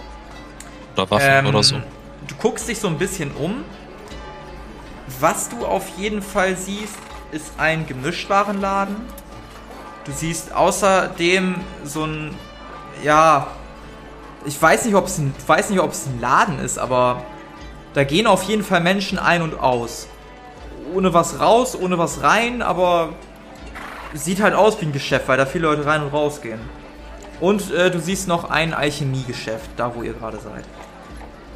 [0.95, 1.77] Oder Waffen Ähm, oder so?
[2.29, 3.65] Du guckst dich so ein bisschen um.
[5.21, 6.97] Was du auf jeden Fall siehst,
[7.33, 8.97] ist ein Gemischtwarenladen.
[10.05, 12.35] Du siehst außerdem so ein,
[13.03, 13.49] ja,
[14.45, 17.23] ich weiß nicht, ob es ein, weiß nicht, ob es ein Laden ist, aber
[17.95, 20.09] da gehen auf jeden Fall Menschen ein und aus.
[20.95, 23.11] Ohne was raus, ohne was rein, aber
[24.13, 26.61] sieht halt aus wie ein Geschäft, weil da viele Leute rein und raus gehen.
[27.41, 30.65] Und äh, du siehst noch ein Alchemiegeschäft, da wo ihr gerade seid.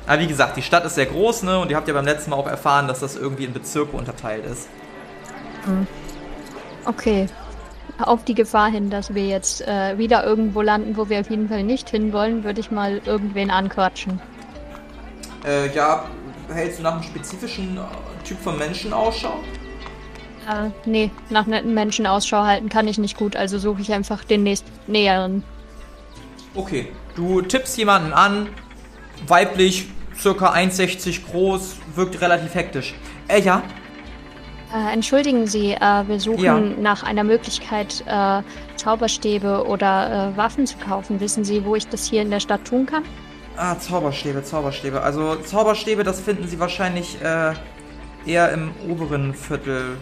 [0.06, 1.58] Aber wie gesagt, die Stadt ist sehr groß, ne?
[1.58, 4.44] Und ihr habt ja beim letzten Mal auch erfahren, dass das irgendwie in Bezirke unterteilt
[4.46, 4.68] ist.
[6.84, 7.28] Okay.
[7.98, 11.48] Auf die Gefahr hin, dass wir jetzt äh, wieder irgendwo landen, wo wir auf jeden
[11.48, 14.20] Fall nicht hinwollen, würde ich mal irgendwen anquatschen.
[15.44, 16.04] Äh, ja,
[16.52, 19.40] hältst du nach einem spezifischen äh, Typ von Menschen Ausschau?
[20.48, 24.24] Äh, nee, nach netten Menschen Ausschau halten kann ich nicht gut, also suche ich einfach
[24.24, 25.42] den nächst näheren.
[26.54, 28.48] Okay, du tippst jemanden an,
[29.26, 32.94] weiblich, circa 1,60 groß, wirkt relativ hektisch.
[33.28, 33.62] Äh, ja,
[34.74, 36.60] Äh, entschuldigen Sie, äh, wir suchen Ja.
[36.60, 38.42] nach einer Möglichkeit, äh,
[38.76, 41.20] Zauberstäbe oder äh, Waffen zu kaufen.
[41.20, 43.02] Wissen Sie, wo ich das hier in der Stadt tun kann?
[43.56, 45.02] Ah, Zauberstäbe, Zauberstäbe.
[45.02, 47.54] Also Zauberstäbe, das finden Sie wahrscheinlich äh,
[48.26, 49.96] eher im oberen Viertel.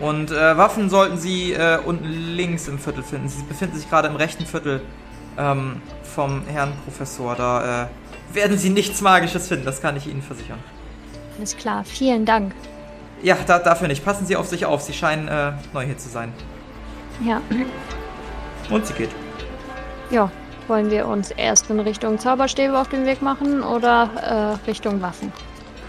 [0.00, 3.28] Und äh, Waffen sollten Sie unten links im Viertel finden.
[3.28, 4.80] Sie befinden sich gerade im rechten Viertel
[5.38, 7.36] ähm, vom Herrn Professor.
[7.36, 7.88] Da
[8.32, 10.58] werden Sie nichts Magisches finden, das kann ich Ihnen versichern.
[11.38, 12.52] Alles klar, vielen Dank.
[13.22, 14.04] Ja, da, dafür nicht.
[14.04, 14.82] Passen Sie auf sich auf.
[14.82, 16.32] Sie scheinen äh, neu hier zu sein.
[17.24, 17.40] Ja,
[18.70, 19.10] Und sie geht.
[20.10, 20.30] ja.
[20.68, 25.32] Wollen wir uns erst in Richtung Zauberstäbe auf den Weg machen oder äh, Richtung Waffen?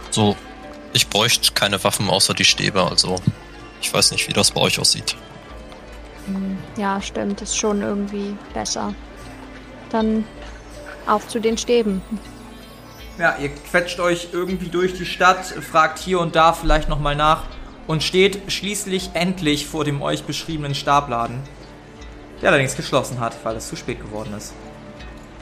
[0.10, 0.36] So,
[0.93, 3.17] ich bräuchte keine Waffen außer die Stäbe, also
[3.82, 5.15] ich weiß nicht, wie das bei euch aussieht.
[6.26, 8.96] Hm, ja, stimmt, ist schon irgendwie besser.
[9.91, 10.26] Dann
[11.06, 12.02] auf zu den Stäben.
[13.19, 17.43] Ja, ihr quetscht euch irgendwie durch die Stadt, fragt hier und da vielleicht nochmal nach
[17.86, 21.39] und steht schließlich endlich vor dem euch beschriebenen Stabladen,
[22.41, 24.54] der allerdings geschlossen hat, weil es zu spät geworden ist.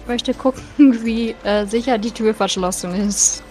[0.01, 0.63] Ich möchte gucken,
[1.05, 3.41] wie äh, sicher die Tür verschlossen ist.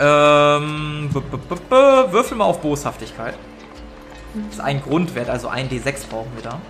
[0.00, 3.34] Ähm, b -b -b -b würfel mal auf Boshaftigkeit.
[4.34, 6.60] Das ist ein Grundwert, also ein D6 brauchen wir da.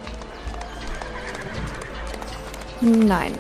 [2.81, 3.33] Nein.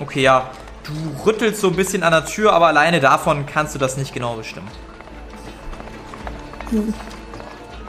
[0.00, 0.50] Okay, ja.
[0.86, 4.14] Du rüttelst so ein bisschen an der Tür, aber alleine davon kannst du das nicht
[4.14, 4.68] genau bestimmen.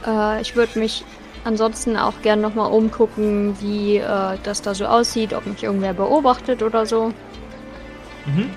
[0.05, 1.03] Äh, ich würde mich
[1.43, 6.63] ansonsten auch gern nochmal umgucken, wie äh, das da so aussieht, ob mich irgendwer beobachtet
[6.63, 7.13] oder so.
[8.25, 8.49] Mhm.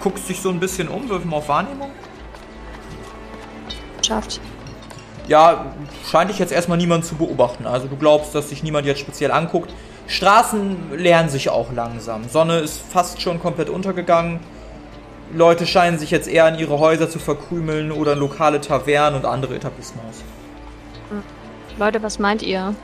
[0.00, 1.90] Guckst dich so ein bisschen um, würfel mal auf Wahrnehmung.
[4.06, 4.40] Schafft.
[5.28, 5.72] Ja,
[6.10, 7.66] scheint dich jetzt erstmal niemand zu beobachten.
[7.66, 9.72] Also du glaubst, dass sich niemand jetzt speziell anguckt.
[10.06, 12.28] Straßen leeren sich auch langsam.
[12.28, 14.40] Sonne ist fast schon komplett untergegangen.
[15.34, 19.26] Leute scheinen sich jetzt eher in ihre Häuser zu verkrümeln oder in lokale Tavernen und
[19.26, 20.22] andere Etablissements.
[21.78, 22.74] Leute, was meint ihr?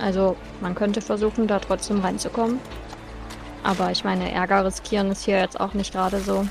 [0.00, 2.58] Also, man könnte versuchen, da trotzdem reinzukommen.
[3.62, 6.46] Aber ich meine, Ärger riskieren ist hier jetzt auch nicht gerade so.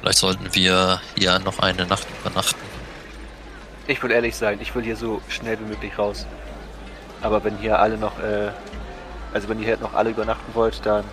[0.00, 2.60] Vielleicht sollten wir hier noch eine Nacht übernachten.
[3.86, 6.26] Ich will ehrlich sein, ich will hier so schnell wie möglich raus.
[7.22, 8.50] Aber wenn hier alle noch, äh,
[9.32, 11.04] also wenn ihr hier noch alle übernachten wollt, dann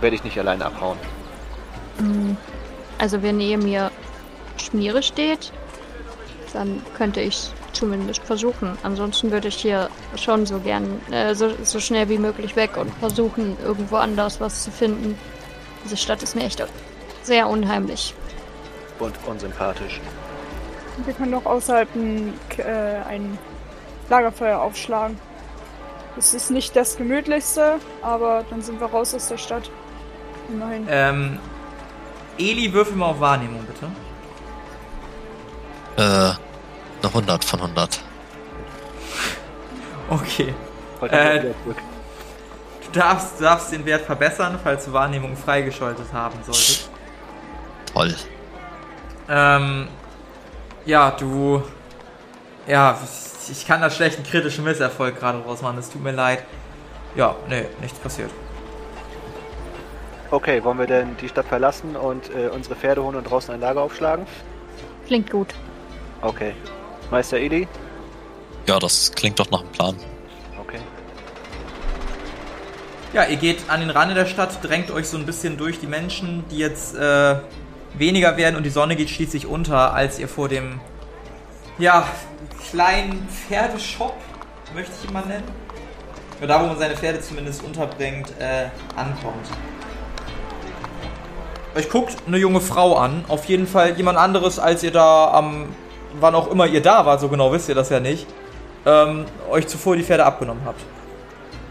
[0.00, 0.98] werde ich nicht alleine abhauen.
[1.98, 2.36] Hm,
[2.98, 3.90] Also wenn neben mir
[4.56, 5.52] Schmiere steht,
[6.52, 8.78] dann könnte ich zumindest versuchen.
[8.82, 12.90] Ansonsten würde ich hier schon so gern äh, so, so schnell wie möglich weg und
[12.94, 15.18] versuchen, irgendwo anders was zu finden.
[15.84, 16.64] Diese Stadt ist mir echt
[17.22, 18.14] sehr unheimlich.
[18.98, 20.00] Und unsympathisch.
[21.04, 22.62] Wir können doch außerhalb ein, äh,
[23.06, 23.36] ein
[24.08, 25.18] Lagerfeuer aufschlagen.
[26.18, 29.70] Es ist nicht das gemütlichste, aber dann sind wir raus aus der Stadt.
[30.48, 30.86] Immerhin.
[30.88, 31.38] Ähm,
[32.38, 33.86] Eli, würfel mal auf Wahrnehmung, bitte.
[35.96, 36.38] Äh, eine
[37.02, 38.00] 100 von 100.
[40.08, 40.54] Okay.
[41.00, 41.76] Heute Äh, wieder zurück.
[42.92, 46.88] Du darfst, du darfst den Wert verbessern, falls du Wahrnehmung freigeschaltet haben solltest.
[47.92, 48.14] Toll.
[49.28, 49.88] Ähm,
[50.84, 51.60] ja, du.
[52.68, 52.96] Ja,
[53.50, 56.44] ich kann da schlecht einen kritischen Misserfolg gerade draus machen, es tut mir leid.
[57.14, 58.30] Ja, nee, nichts passiert.
[60.30, 63.60] Okay, wollen wir denn die Stadt verlassen und äh, unsere Pferde holen und draußen ein
[63.60, 64.26] Lager aufschlagen?
[65.06, 65.54] Klingt gut.
[66.20, 66.52] Okay.
[67.10, 67.68] Meister Eli?
[68.66, 69.96] Ja, das klingt doch nach einem Plan.
[70.60, 70.80] Okay.
[73.12, 75.86] Ja, ihr geht an den Rand der Stadt, drängt euch so ein bisschen durch die
[75.86, 77.36] Menschen, die jetzt äh,
[77.94, 80.80] weniger werden und die Sonne geht schließlich unter, als ihr vor dem,
[81.78, 82.06] ja,
[82.70, 84.14] kleinen Pferdeshop,
[84.74, 85.44] möchte ich ihn mal nennen.
[86.38, 89.46] Oder da, wo man seine Pferde zumindest unterbringt, äh, ankommt.
[91.74, 95.68] Euch guckt eine junge Frau an, auf jeden Fall jemand anderes, als ihr da am,
[96.20, 98.26] wann auch immer ihr da wart, so genau wisst ihr das ja nicht,
[98.86, 100.80] ähm, euch zuvor die Pferde abgenommen habt.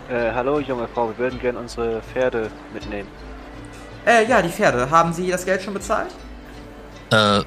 [0.10, 3.10] Äh, hallo, junge Frau, wir würden gerne unsere Pferde mitnehmen.
[4.06, 4.90] Äh, ja, die Pferde.
[4.92, 6.12] Haben Sie das Geld schon bezahlt?
[7.12, 7.42] Äh,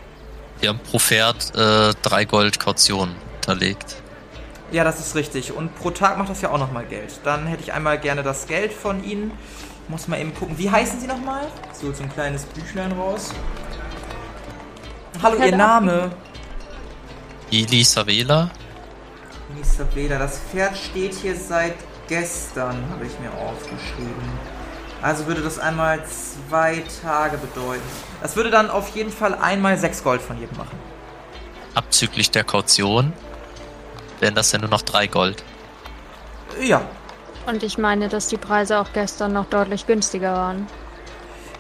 [0.61, 3.97] wir haben pro Pferd äh, drei Gold Kaution hinterlegt.
[4.71, 5.53] Ja, das ist richtig.
[5.53, 7.21] Und pro Tag macht das ja auch nochmal Geld.
[7.25, 9.33] Dann hätte ich einmal gerne das Geld von Ihnen.
[9.89, 10.59] Muss mal eben gucken.
[10.59, 11.47] Wie heißen Sie nochmal?
[11.73, 13.31] So, so ein kleines Büchlein raus.
[15.23, 16.11] Hallo, Ihr Name?
[19.55, 20.19] Minister Weder.
[20.19, 21.75] Das Pferd steht hier seit
[22.07, 24.58] gestern, habe ich mir aufgeschrieben.
[25.03, 27.83] Also würde das einmal zwei Tage bedeuten.
[28.21, 30.77] Das würde dann auf jeden Fall einmal sechs Gold von jedem machen.
[31.75, 33.13] Abzüglich der Kaution
[34.21, 35.45] wären das ja nur noch drei Gold.
[36.61, 36.81] Ja.
[37.47, 40.67] Und ich meine, dass die Preise auch gestern noch deutlich günstiger waren.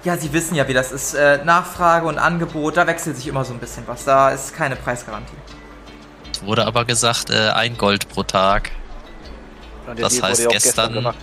[0.04, 1.14] Ja, Sie wissen ja, wie das ist.
[1.14, 4.04] Äh, Nachfrage und Angebot, da wechselt sich immer so ein bisschen was.
[4.04, 5.36] Da ist keine Preisgarantie.
[6.32, 8.70] Es wurde aber gesagt, äh, ein Gold pro Tag.
[9.96, 11.16] Das heißt gestern- gemacht.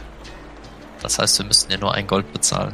[1.01, 2.73] Das heißt, wir müssten ja nur ein Gold bezahlen.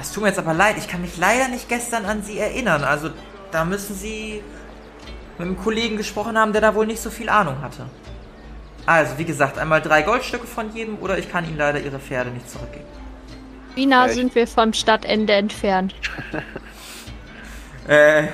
[0.00, 2.84] Es tut mir jetzt aber leid, ich kann mich leider nicht gestern an Sie erinnern.
[2.84, 3.10] Also,
[3.52, 4.42] da müssen Sie
[5.38, 7.86] mit einem Kollegen gesprochen haben, der da wohl nicht so viel Ahnung hatte.
[8.86, 12.30] Also, wie gesagt, einmal drei Goldstücke von jedem oder ich kann Ihnen leider Ihre Pferde
[12.30, 12.86] nicht zurückgeben.
[13.74, 15.94] Wie nah ich- sind wir vom Stadtende entfernt?
[17.88, 18.28] Äh,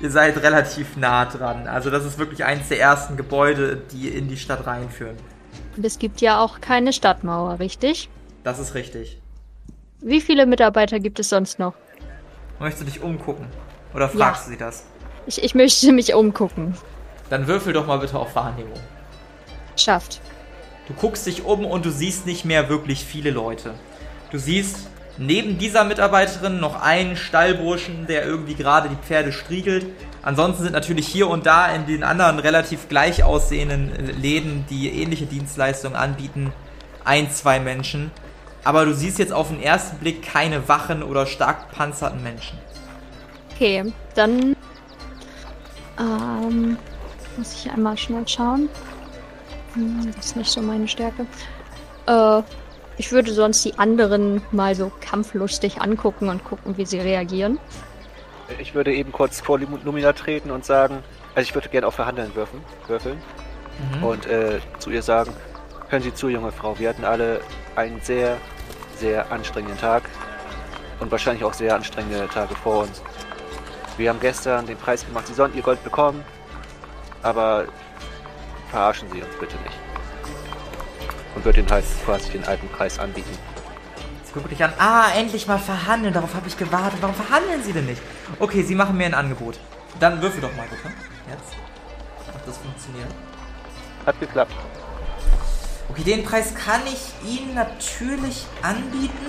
[0.00, 1.66] ihr seid relativ nah dran.
[1.66, 5.16] Also, das ist wirklich eins der ersten Gebäude, die in die Stadt reinführen.
[5.76, 8.10] Und es gibt ja auch keine Stadtmauer, richtig?
[8.44, 9.20] Das ist richtig.
[10.00, 11.74] Wie viele Mitarbeiter gibt es sonst noch?
[12.58, 13.46] Möchtest du dich umgucken?
[13.94, 14.84] Oder fragst du sie das?
[15.26, 16.74] Ich, ich möchte mich umgucken.
[17.30, 18.78] Dann würfel doch mal bitte auf Wahrnehmung.
[19.76, 20.20] Schafft.
[20.88, 23.74] Du guckst dich um und du siehst nicht mehr wirklich viele Leute.
[24.30, 29.86] Du siehst neben dieser Mitarbeiterin noch einen Stallburschen, der irgendwie gerade die Pferde striegelt.
[30.22, 35.26] Ansonsten sind natürlich hier und da in den anderen relativ gleich aussehenden Läden, die ähnliche
[35.26, 36.52] Dienstleistungen anbieten,
[37.04, 38.10] ein, zwei Menschen.
[38.64, 42.58] Aber du siehst jetzt auf den ersten Blick keine wachen oder stark gepanzerten Menschen.
[43.54, 44.56] Okay, dann
[45.98, 46.76] ähm,
[47.36, 48.68] muss ich einmal schnell schauen.
[49.74, 51.26] Hm, Das ist nicht so meine Stärke.
[52.06, 52.42] Äh,
[52.98, 57.58] ich würde sonst die anderen mal so kampflustig angucken und gucken, wie sie reagieren.
[58.58, 60.98] Ich würde eben kurz vor Lum- Lumina treten und sagen,
[61.34, 63.18] also ich würde gerne auf Verhandeln würfen, würfeln
[63.96, 64.04] Mhm.
[64.04, 65.32] und äh, zu ihr sagen,
[65.88, 67.40] hören Sie zu, junge Frau, wir hatten alle
[67.74, 68.36] einen sehr,
[69.02, 70.04] sehr anstrengenden Tag
[71.00, 73.02] und wahrscheinlich auch sehr anstrengende Tage vor uns.
[73.96, 76.24] Wir haben gestern den Preis gemacht, Sie sollen Ihr Gold bekommen,
[77.22, 77.66] aber
[78.70, 79.76] verarschen Sie uns bitte nicht.
[81.34, 83.36] Und würde Ihnen halt quasi den alten Preis anbieten.
[84.18, 84.72] Jetzt guck dich an.
[84.78, 86.14] Ah, endlich mal verhandeln.
[86.14, 86.98] Darauf habe ich gewartet.
[87.00, 88.02] Warum verhandeln Sie denn nicht?
[88.38, 89.58] Okay, Sie machen mir ein Angebot.
[89.98, 90.94] Dann würfel doch mal bitte.
[91.28, 91.56] Jetzt.
[92.34, 93.08] Ob das funktioniert.
[94.06, 94.52] Hat geklappt.
[95.88, 99.26] Okay, den Preis kann ich Ihnen natürlich anbieten.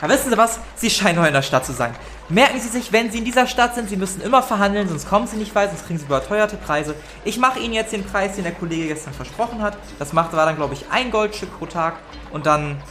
[0.00, 0.58] Aber wissen Sie was?
[0.76, 1.94] Sie scheinen neu in der Stadt zu sein.
[2.28, 5.26] Merken Sie sich, wenn Sie in dieser Stadt sind, Sie müssen immer verhandeln, sonst kommen
[5.26, 6.94] Sie nicht weit, sonst kriegen Sie überteuerte Preise.
[7.24, 9.76] Ich mache Ihnen jetzt den Preis, den der Kollege gestern versprochen hat.
[9.98, 11.96] Das macht war dann, glaube ich, ein Goldstück pro Tag.
[12.32, 12.82] Und dann,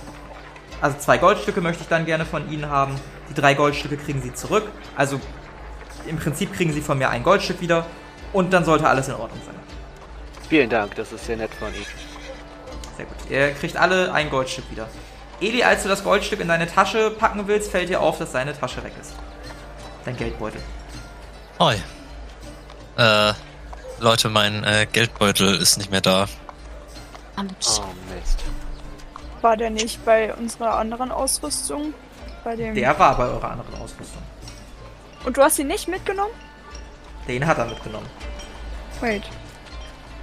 [0.82, 2.96] also zwei Goldstücke möchte ich dann gerne von Ihnen haben.
[3.30, 4.64] Die drei Goldstücke kriegen Sie zurück.
[4.96, 5.20] Also
[6.06, 7.86] im Prinzip kriegen Sie von mir ein Goldstück wieder.
[8.34, 9.56] Und dann sollte alles in Ordnung sein.
[10.48, 12.13] Vielen Dank, das ist sehr nett von Ihnen.
[12.98, 13.18] Sehr gut.
[13.30, 14.88] Ihr kriegt alle ein Goldstück wieder.
[15.42, 18.58] Eli, als du das Goldstück in deine Tasche packen willst, fällt dir auf, dass deine
[18.58, 19.14] Tasche weg ist.
[20.06, 20.62] Dein Geldbeutel.
[21.60, 21.76] Hoi.
[22.98, 23.34] Äh,
[24.00, 26.28] Leute, mein äh, Geldbeutel ist nicht mehr da.
[27.36, 27.66] Verdammt.
[27.80, 28.44] Oh Mist.
[29.42, 31.94] War der nicht bei unserer anderen Ausrüstung?
[32.44, 32.76] Bei dem.
[32.76, 34.22] Der war bei eurer anderen Ausrüstung.
[35.26, 36.34] Und du hast ihn nicht mitgenommen?
[37.28, 38.08] Den hat er mitgenommen.
[39.00, 39.24] Wait.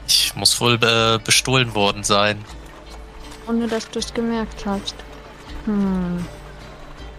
[0.07, 2.45] Ich muss wohl äh, bestohlen worden sein.
[3.51, 4.95] Ohne dass du es gemerkt hast.
[5.65, 6.25] Hm.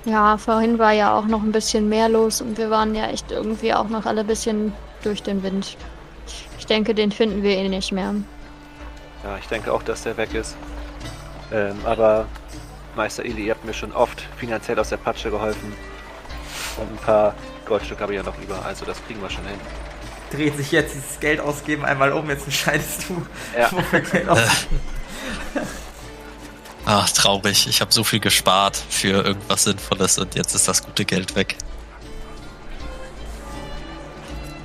[0.05, 3.31] Ja, vorhin war ja auch noch ein bisschen mehr los und wir waren ja echt
[3.31, 4.73] irgendwie auch noch alle ein bisschen
[5.03, 5.75] durch den Wind.
[6.57, 8.15] Ich denke, den finden wir eh nicht mehr.
[9.25, 10.55] Ja, ich denke auch, dass der weg ist.
[11.51, 12.25] Ähm, aber
[12.95, 15.73] Meister Eli, ihr habt mir schon oft finanziell aus der Patsche geholfen.
[16.77, 19.59] Und ein paar Goldstücke habe ich ja noch über, also das kriegen wir schon hin.
[20.31, 23.21] Dreht sich jetzt dieses Geld ausgeben einmal um, jetzt entscheidest du,
[23.59, 23.69] Ja.
[23.69, 24.79] wofür Geld ausgeben.
[26.85, 27.67] Ach, traurig.
[27.67, 31.55] Ich habe so viel gespart für irgendwas Sinnvolles und jetzt ist das gute Geld weg.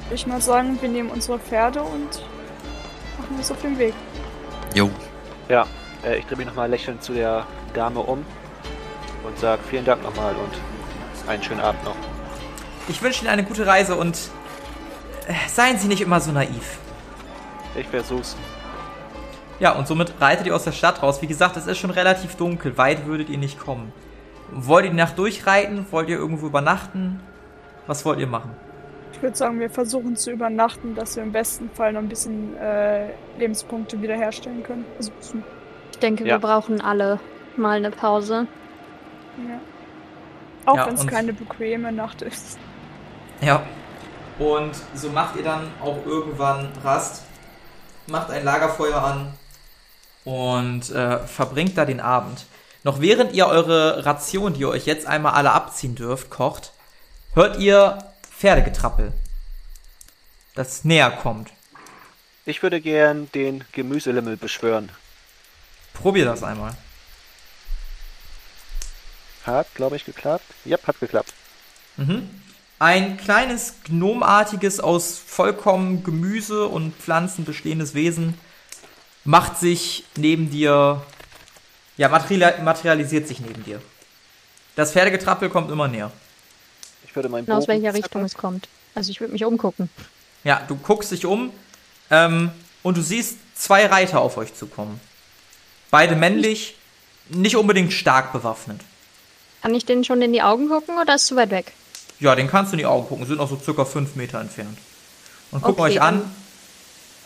[0.05, 2.23] Würde ich mal sagen, wir nehmen unsere Pferde und
[3.19, 3.95] machen uns auf den Weg.
[4.75, 4.91] Jo.
[5.49, 5.67] Ja,
[6.05, 8.25] äh, ich drehe mich nochmal lächelnd zu der Dame um
[9.25, 11.97] und sage vielen Dank nochmal und einen schönen Abend noch.
[12.89, 14.17] Ich wünsche Ihnen eine gute Reise und
[15.27, 16.79] äh, seien Sie nicht immer so naiv.
[17.75, 18.37] Ich versuch's.
[19.59, 21.23] Ja, und somit reitet ihr aus der Stadt raus.
[21.23, 22.77] Wie gesagt, es ist schon relativ dunkel.
[22.77, 23.93] Weit würdet ihr nicht kommen.
[24.51, 25.87] Wollt ihr die Nacht durchreiten?
[25.91, 27.21] Wollt ihr irgendwo übernachten?
[27.87, 28.51] Was wollt ihr machen?
[29.13, 32.55] Ich würde sagen, wir versuchen zu übernachten, dass wir im besten Fall noch ein bisschen
[32.59, 34.85] äh, Lebenspunkte wiederherstellen können.
[34.99, 35.39] Also, so,
[35.93, 36.35] Ich denke, Ja.
[36.35, 37.19] wir brauchen alle
[37.57, 38.47] mal eine Pause.
[39.39, 39.61] ja.
[40.67, 42.59] Auch Ja, wenn es keine bequeme Nacht ist.
[43.41, 43.63] Ja.
[44.39, 47.25] Und so macht ihr dann auch irgendwann Rast,
[48.09, 49.33] macht ein Lagerfeuer an
[50.27, 52.47] und äh, verbringt da den Abend.
[52.83, 56.73] Noch während ihr eure Ration, die ihr euch jetzt einmal alle abziehen dürft, kocht,
[57.35, 57.99] hört ihr
[58.37, 59.13] Pferdegetrappel,
[60.57, 61.51] das näher kommt.
[62.45, 64.91] Ich würde gern den Gemüselimmel beschwören.
[65.95, 66.77] Probier das einmal.
[69.45, 70.45] Hat, glaube ich, geklappt.
[70.67, 71.33] Yep, hat geklappt.
[71.97, 72.29] Mhm.
[72.81, 78.39] Ein kleines gnomartiges, aus vollkommen Gemüse und Pflanzen bestehendes Wesen
[79.27, 81.03] macht sich neben dir,
[81.97, 83.83] ja, material, materialisiert sich neben dir.
[84.77, 86.13] Das Pferdegetrappel kommt immer näher.
[87.05, 88.69] Ich würde meinen aus Bogen welcher Richtung es kommt.
[88.95, 89.91] Also ich würde mich umgucken.
[90.45, 91.51] Ja, du guckst dich um
[92.11, 92.51] ähm,
[92.83, 95.01] und du siehst zwei Reiter auf euch zukommen.
[95.91, 96.77] Beide männlich,
[97.29, 98.81] nicht unbedingt stark bewaffnet.
[99.63, 101.73] Kann ich denen schon in die Augen gucken oder ist es zu weit weg?
[102.21, 104.79] Ja, den kannst du in die Augen gucken, sind noch so circa fünf Meter entfernt.
[105.51, 106.31] Und gucken Okay, euch an.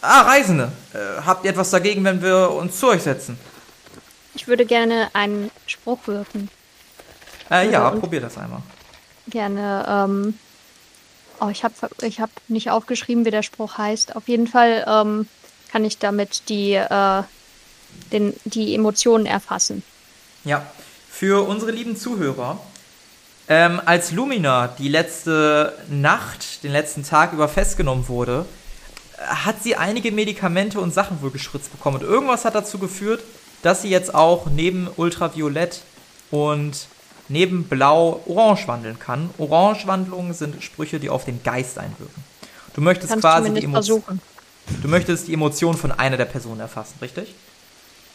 [0.03, 3.39] Ah, Reisende, äh, habt ihr etwas dagegen, wenn wir uns zu euch setzen?
[4.35, 6.49] Ich würde gerne einen Spruch wirken.
[7.51, 8.63] Äh, ja, probier das einmal.
[9.29, 10.39] Gerne, ähm.
[11.41, 14.15] Oh, ich habe ich hab nicht aufgeschrieben, wie der Spruch heißt.
[14.15, 15.27] Auf jeden Fall ähm,
[15.73, 17.23] kann ich damit die, äh,
[18.13, 19.83] den, die Emotionen erfassen.
[20.45, 20.67] Ja,
[21.11, 22.61] für unsere lieben Zuhörer,
[23.49, 28.45] ähm, als Lumina die letzte Nacht, den letzten Tag über festgenommen wurde,
[29.27, 31.97] hat sie einige Medikamente und Sachen wohl gespritzt bekommen.
[31.97, 33.23] Und irgendwas hat dazu geführt,
[33.63, 35.83] dass sie jetzt auch neben Ultraviolett
[36.31, 36.87] und
[37.29, 39.31] neben Blau Orange wandeln kann.
[39.39, 42.25] Orange-Wandlungen sind Sprüche, die auf den Geist einwirken.
[42.75, 44.23] Du möchtest Kannst quasi die zumindest Emotion, versuchen.
[44.83, 47.35] du möchtest die Emotion von einer der Personen erfassen, richtig?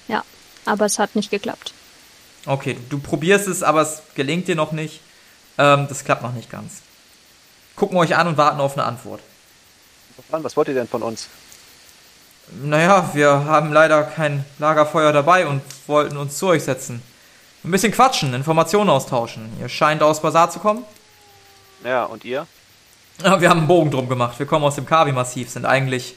[0.07, 0.23] Ja,
[0.65, 1.73] aber es hat nicht geklappt.
[2.45, 5.01] Okay, du probierst es, aber es gelingt dir noch nicht.
[5.57, 6.81] Ähm, das klappt noch nicht ganz.
[7.75, 9.21] Gucken wir euch an und warten auf eine Antwort.
[10.29, 11.27] Mann, was wollt ihr denn von uns?
[12.63, 17.01] Naja, wir haben leider kein Lagerfeuer dabei und wollten uns zu euch setzen.
[17.63, 19.49] Ein bisschen quatschen, Informationen austauschen.
[19.59, 20.83] Ihr scheint aus Basar zu kommen.
[21.83, 22.45] Ja, und ihr?
[23.23, 24.37] Ja, wir haben einen Bogen drum gemacht.
[24.37, 26.15] Wir kommen aus dem Kavi-Massiv, sind eigentlich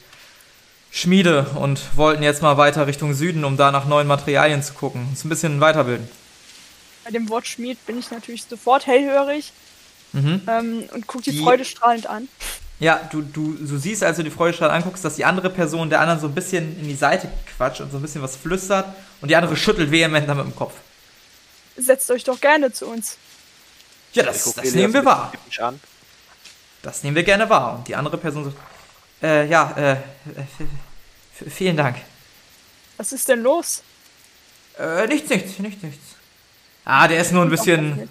[0.91, 5.07] Schmiede und wollten jetzt mal weiter Richtung Süden, um da nach neuen Materialien zu gucken.
[5.09, 6.09] Uns ein bisschen weiterbilden.
[7.05, 9.51] Bei dem Wort Schmied bin ich natürlich sofort hellhörig
[10.11, 10.41] Mhm.
[10.47, 12.27] ähm, und guck die Die- Freude strahlend an.
[12.79, 15.99] Ja, du, du, du siehst, als du die Freudestrahl anguckst, dass die andere Person der
[15.99, 18.85] anderen so ein bisschen in die Seite quatscht und so ein bisschen was flüstert
[19.19, 20.73] und die andere schüttelt vehement damit dem Kopf.
[21.75, 23.17] Setzt euch doch gerne zu uns.
[24.13, 25.33] Ja, das, guck das Elias nehmen wir wahr.
[26.81, 27.75] Das nehmen wir gerne wahr.
[27.75, 28.57] Und die andere Person sagt,
[29.21, 31.97] äh, ja, äh, äh, vielen Dank.
[32.95, 33.83] Was ist denn los?
[34.77, 36.05] Äh, nichts, nichts, nichts, nichts.
[36.85, 38.09] Ah, der ist nur ein bisschen,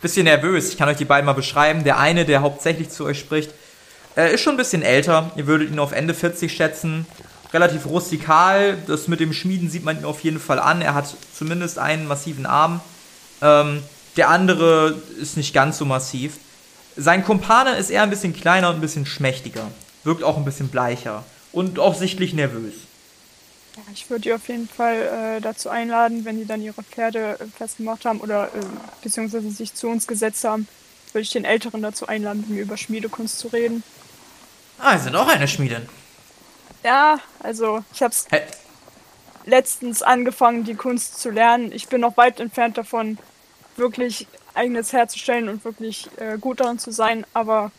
[0.00, 0.68] bisschen nervös.
[0.68, 1.82] Ich kann euch die beiden mal beschreiben.
[1.82, 3.50] Der eine, der hauptsächlich zu euch spricht,
[4.16, 5.30] äh, ist schon ein bisschen älter.
[5.36, 7.06] Ihr würdet ihn auf Ende 40 schätzen.
[7.52, 8.78] Relativ rustikal.
[8.86, 10.82] Das mit dem Schmieden sieht man ihn auf jeden Fall an.
[10.82, 12.80] Er hat zumindest einen massiven Arm.
[13.42, 13.82] Ähm,
[14.16, 16.38] der andere ist nicht ganz so massiv.
[16.96, 19.70] Sein Kumpane ist eher ein bisschen kleiner und ein bisschen schmächtiger.
[20.04, 21.24] Wirkt auch ein bisschen bleicher.
[21.52, 22.74] Und auch sichtlich nervös.
[23.76, 27.38] Ja, ich würde die auf jeden Fall äh, dazu einladen, wenn die dann ihre Pferde
[27.40, 28.60] äh, festgemacht haben oder äh,
[29.02, 30.68] beziehungsweise sich zu uns gesetzt haben,
[31.12, 33.82] würde ich den Älteren dazu einladen, mit mir über Schmiedekunst zu reden.
[34.78, 35.88] Ah, Sie sind auch eine Schmiedin.
[36.82, 38.42] Ja, also ich habe es Hä?
[39.46, 41.72] letztens angefangen, die Kunst zu lernen.
[41.72, 43.18] Ich bin noch weit entfernt davon,
[43.76, 47.72] wirklich eigenes herzustellen und wirklich äh, gut daran zu sein, aber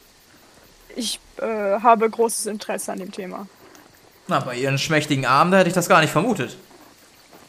[0.95, 3.47] ich äh, habe großes Interesse an dem Thema.
[4.27, 6.57] Na, bei Ihren schmächtigen Armen, da hätte ich das gar nicht vermutet.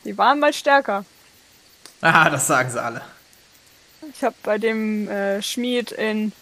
[0.04, 1.04] Die waren mal stärker.
[2.02, 3.00] Ah, das sagen sie alle.
[4.12, 6.32] Ich habe bei dem äh, Schmied in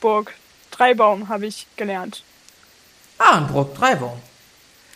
[0.00, 0.34] Burg
[0.76, 2.22] Dreibaum habe ich gelernt.
[3.18, 4.20] Ah, ein Brock Dreibaum.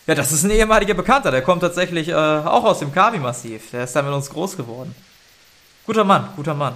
[0.07, 1.31] Ja, das ist ein ehemaliger Bekannter.
[1.31, 3.71] Der kommt tatsächlich äh, auch aus dem Kavi-Massiv.
[3.71, 4.95] Der ist da mit uns groß geworden.
[5.85, 6.75] Guter Mann, guter Mann.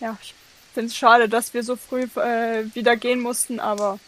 [0.00, 0.34] Ja, ich
[0.74, 3.98] finde es schade, dass wir so früh äh, wieder gehen mussten, aber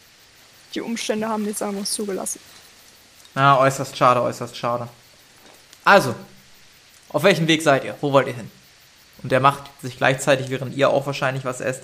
[0.73, 2.39] die Umstände haben nichts anderes zugelassen.
[3.35, 4.87] Ja, äußerst schade, äußerst schade.
[5.83, 6.13] Also,
[7.09, 7.95] auf welchem Weg seid ihr?
[8.01, 8.51] Wo wollt ihr hin?
[9.23, 11.83] Und der macht sich gleichzeitig, während ihr auch wahrscheinlich was esst,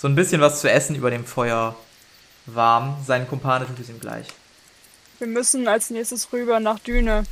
[0.00, 1.76] so ein bisschen was zu essen über dem Feuer
[2.46, 2.96] warm.
[3.06, 4.26] Sein Kumpane tut es ihm gleich.
[5.18, 7.24] Wir müssen als nächstes rüber nach Düne.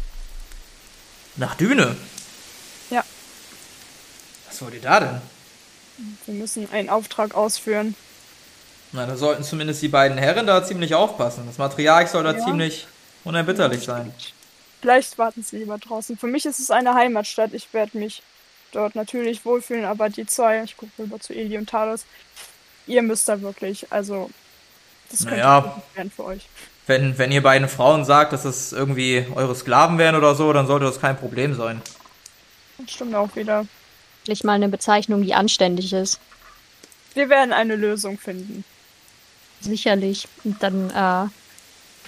[1.36, 1.96] Nach Düne?
[2.90, 3.02] Ja.
[4.48, 5.20] Was wollt ihr da denn?
[6.26, 7.94] Wir müssen einen Auftrag ausführen.
[8.92, 11.44] Na, da sollten zumindest die beiden Herren da ziemlich aufpassen.
[11.46, 12.44] Das Material soll da Ja.
[12.44, 12.86] ziemlich
[13.24, 14.12] unerbitterlich sein.
[14.80, 16.16] Vielleicht warten sie lieber draußen.
[16.18, 17.52] Für mich ist es eine Heimatstadt.
[17.52, 18.22] Ich werde mich
[18.72, 22.04] dort natürlich wohlfühlen, aber die zwei, ich gucke rüber zu Eli und Talos,
[22.88, 24.30] ihr müsst da wirklich, also
[25.10, 25.82] das könnte Naja.
[25.94, 26.48] werden für euch.
[26.86, 30.66] Wenn, wenn ihr beiden Frauen sagt, dass es irgendwie eure Sklaven wären oder so, dann
[30.66, 31.82] sollte das kein Problem sein.
[32.78, 33.66] Das stimmt auch wieder.
[34.22, 36.18] Endlich mal eine Bezeichnung, die anständig ist.
[37.14, 38.64] Wir werden eine Lösung finden.
[39.60, 40.28] Sicherlich.
[40.44, 41.28] Und dann äh,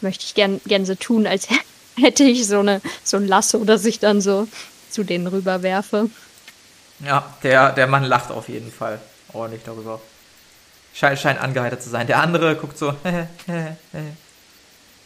[0.02, 1.48] möchte ich gern, gern so tun, als
[1.98, 4.48] hätte ich so, eine, so ein Lasso, das ich dann so
[4.90, 6.08] zu denen rüberwerfe.
[7.00, 9.00] Ja, der, der Mann lacht auf jeden Fall
[9.32, 10.00] ordentlich darüber.
[10.94, 12.06] Scheint, scheint angeheitert zu sein.
[12.06, 12.94] Der andere guckt so,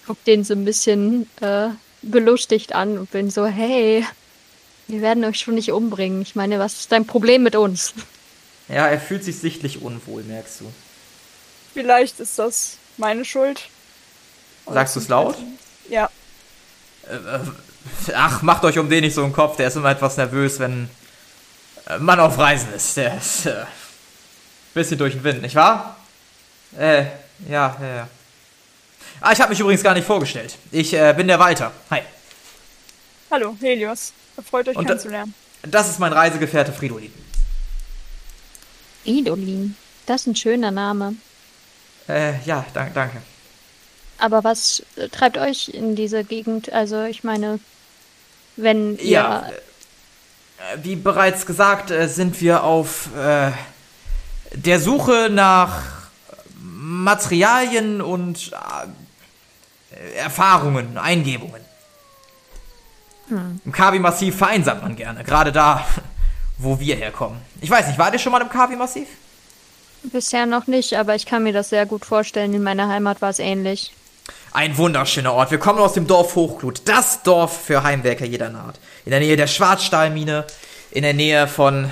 [0.07, 1.68] Guck den so ein bisschen äh,
[2.03, 4.05] belustigt an und bin so, hey,
[4.89, 6.22] wir werden euch schon nicht umbringen.
[6.22, 7.95] Ich meine, was ist dein Problem mit uns?
[8.68, 10.72] ja, er fühlt sich sichtlich unwohl, merkst du.
[11.72, 13.68] Vielleicht ist das meine Schuld.
[14.66, 15.37] Oder Sagst du's laut?
[15.89, 16.11] Ja.
[17.09, 17.41] Äh, äh,
[18.14, 19.57] Ach, macht euch um den nicht so einen Kopf.
[19.57, 20.89] Der ist immer etwas nervös, wenn
[21.87, 22.97] äh, man auf Reisen ist.
[22.97, 23.64] Der ist äh,
[24.75, 25.97] bisschen durch den Wind, nicht wahr?
[26.79, 27.05] Äh,
[27.49, 28.09] ja, ja, ja.
[29.20, 30.57] Ah, ich habe mich übrigens gar nicht vorgestellt.
[30.70, 31.72] Ich äh, bin der Walter.
[31.91, 32.03] Hi.
[33.31, 34.12] Hallo, Helios.
[34.49, 35.35] Freut euch Und kennenzulernen.
[35.62, 37.12] Das ist mein Reisegefährte Fridolin.
[39.05, 39.77] Idolin.
[40.07, 41.14] Das ist ein schöner Name.
[42.09, 43.22] Äh, ja, danke, danke.
[44.18, 46.72] Aber was treibt euch in diese Gegend?
[46.72, 47.61] Also, ich meine,
[48.57, 49.11] wenn ihr.
[49.11, 53.51] Ja, äh, wie bereits gesagt, äh, sind wir auf äh,
[54.55, 55.82] der Suche nach
[56.61, 58.52] Materialien und
[59.90, 61.61] äh, Erfahrungen, Eingebungen.
[63.30, 65.84] Im Kavi-Massiv vereinsamt man gerne, gerade da,
[66.59, 67.40] wo wir herkommen.
[67.61, 69.09] Ich weiß nicht, wart ihr schon mal im Kavi-Massiv?
[70.05, 72.52] Bisher noch nicht, aber ich kann mir das sehr gut vorstellen.
[72.52, 73.92] In meiner Heimat war es ähnlich.
[74.52, 75.50] Ein wunderschöner Ort.
[75.50, 76.82] Wir kommen aus dem Dorf Hochglut.
[76.84, 78.78] Das Dorf für Heimwerker jeder Art.
[79.07, 80.46] In der Nähe der Schwarzstahlmine.
[80.90, 81.90] In der Nähe von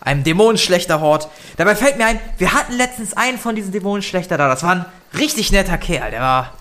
[0.00, 1.28] einem Dämonenschlechterhort.
[1.56, 4.48] Dabei fällt mir ein, wir hatten letztens einen von diesen Dämonenschlechter da.
[4.48, 4.84] Das war ein
[5.18, 6.10] richtig netter Kerl.
[6.10, 6.54] Der war,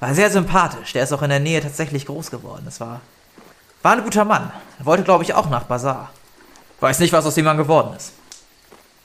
[0.00, 0.92] war sehr sympathisch.
[0.92, 2.62] Der ist auch in der Nähe tatsächlich groß geworden.
[2.64, 3.00] Das war,
[3.82, 4.52] war ein guter Mann.
[4.78, 6.10] Er wollte, glaube ich, auch nach Bazar.
[6.80, 8.12] Weiß nicht, was aus dem Mann geworden ist.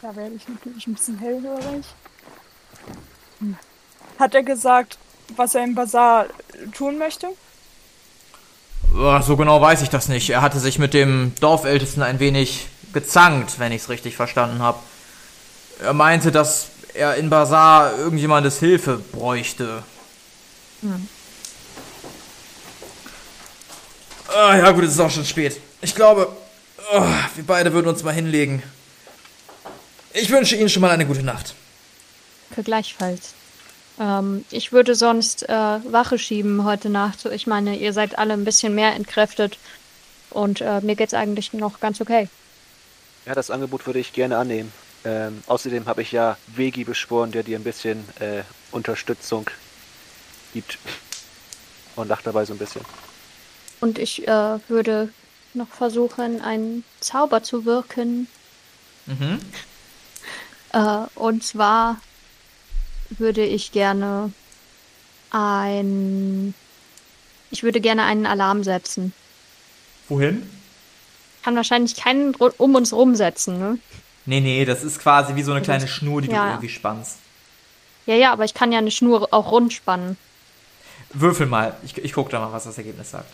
[0.01, 1.85] Da werde ich natürlich ein bisschen hellhörig.
[3.39, 3.55] Hm.
[4.19, 4.97] Hat er gesagt,
[5.35, 6.25] was er im Bazar
[6.75, 7.27] tun möchte?
[9.21, 10.29] So genau weiß ich das nicht.
[10.29, 14.79] Er hatte sich mit dem Dorfältesten ein wenig gezankt, wenn ich es richtig verstanden habe.
[15.81, 19.83] Er meinte, dass er in Bazar irgendjemandes Hilfe bräuchte.
[24.27, 25.59] Ah, ja gut, es ist auch schon spät.
[25.81, 26.27] Ich glaube,
[26.93, 28.63] oh, wir beide würden uns mal hinlegen.
[30.13, 31.55] Ich wünsche Ihnen schon mal eine gute Nacht.
[32.53, 33.33] Für gleichfalls.
[33.99, 37.25] Ähm, ich würde sonst äh, Wache schieben heute Nacht.
[37.25, 39.57] Ich meine, ihr seid alle ein bisschen mehr entkräftet.
[40.29, 42.29] Und äh, mir geht's eigentlich noch ganz okay.
[43.25, 44.71] Ja, das Angebot würde ich gerne annehmen.
[45.03, 49.49] Ähm, außerdem habe ich ja Vegi beschworen, der dir ein bisschen äh, Unterstützung
[50.53, 50.77] gibt.
[51.95, 52.81] Und lacht dabei so ein bisschen.
[53.79, 55.09] Und ich äh, würde
[55.53, 58.27] noch versuchen, einen Zauber zu wirken.
[59.05, 59.39] Mhm.
[60.73, 61.97] Äh, und zwar
[63.09, 64.31] würde ich gerne
[65.31, 66.53] ein.
[67.49, 69.11] Ich würde gerne einen Alarm setzen.
[70.07, 70.49] Wohin?
[71.43, 73.77] Kann wahrscheinlich keinen um uns rumsetzen, ne?
[74.25, 76.51] Nee, nee, das ist quasi wie so eine kleine Schnur, die du Ja, ja.
[76.51, 77.17] irgendwie spannst.
[78.05, 80.17] Ja, ja, aber ich kann ja eine Schnur auch rund spannen.
[81.13, 81.75] Würfel mal.
[81.83, 83.25] Ich, ich guck da mal, was das Ergebnis sagt.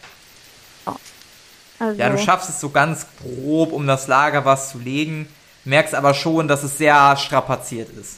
[1.79, 5.27] Also, Ja, du schaffst es so ganz grob, um das Lager was zu legen,
[5.63, 8.17] merkst aber schon, dass es sehr strapaziert ist.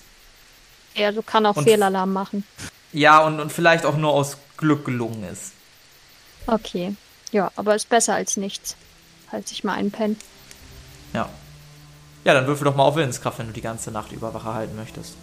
[0.96, 2.46] Ja, du kann auch Und- Fehlalarm machen.
[2.94, 5.52] Ja, und, und vielleicht auch nur aus Glück gelungen ist.
[6.48, 6.96] Okay.
[7.32, 8.76] Ja, aber ist besser als nichts.
[9.30, 10.16] Falls ich mal einpenne.
[11.14, 11.30] Ja.
[12.24, 14.76] Ja, dann würfel doch mal auf Willenskraft, wenn du die ganze Nacht über Wache halten
[14.76, 15.16] möchtest.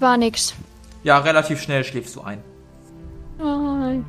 [0.00, 0.54] War nix.
[1.02, 2.42] Ja, relativ schnell schläfst du ein.
[3.38, 4.04] Nein.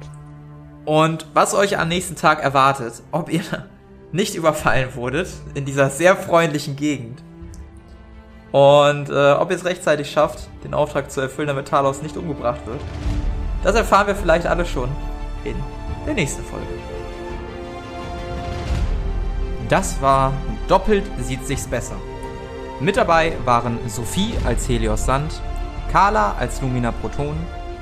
[0.85, 3.43] Und was euch am nächsten Tag erwartet, ob ihr
[4.11, 7.21] nicht überfallen wurdet in dieser sehr freundlichen Gegend
[8.51, 12.65] und äh, ob ihr es rechtzeitig schafft, den Auftrag zu erfüllen, damit Talos nicht umgebracht
[12.65, 12.79] wird,
[13.63, 14.89] das erfahren wir vielleicht alle schon
[15.43, 15.55] in
[16.05, 16.67] der nächsten Folge.
[19.69, 20.33] Das war
[20.67, 21.95] Doppelt sieht sich's besser.
[22.79, 25.41] Mit dabei waren Sophie als Helios Sand,
[25.91, 27.35] Carla als Lumina Proton,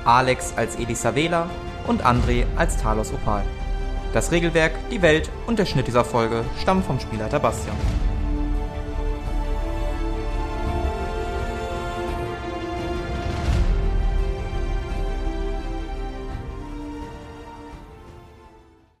[0.04, 1.48] Alex als Elisabela
[1.86, 3.42] und André als Talos Opal.
[4.14, 7.76] Das Regelwerk, die Welt und der Schnitt dieser Folge stammen vom Spielleiter Bastian.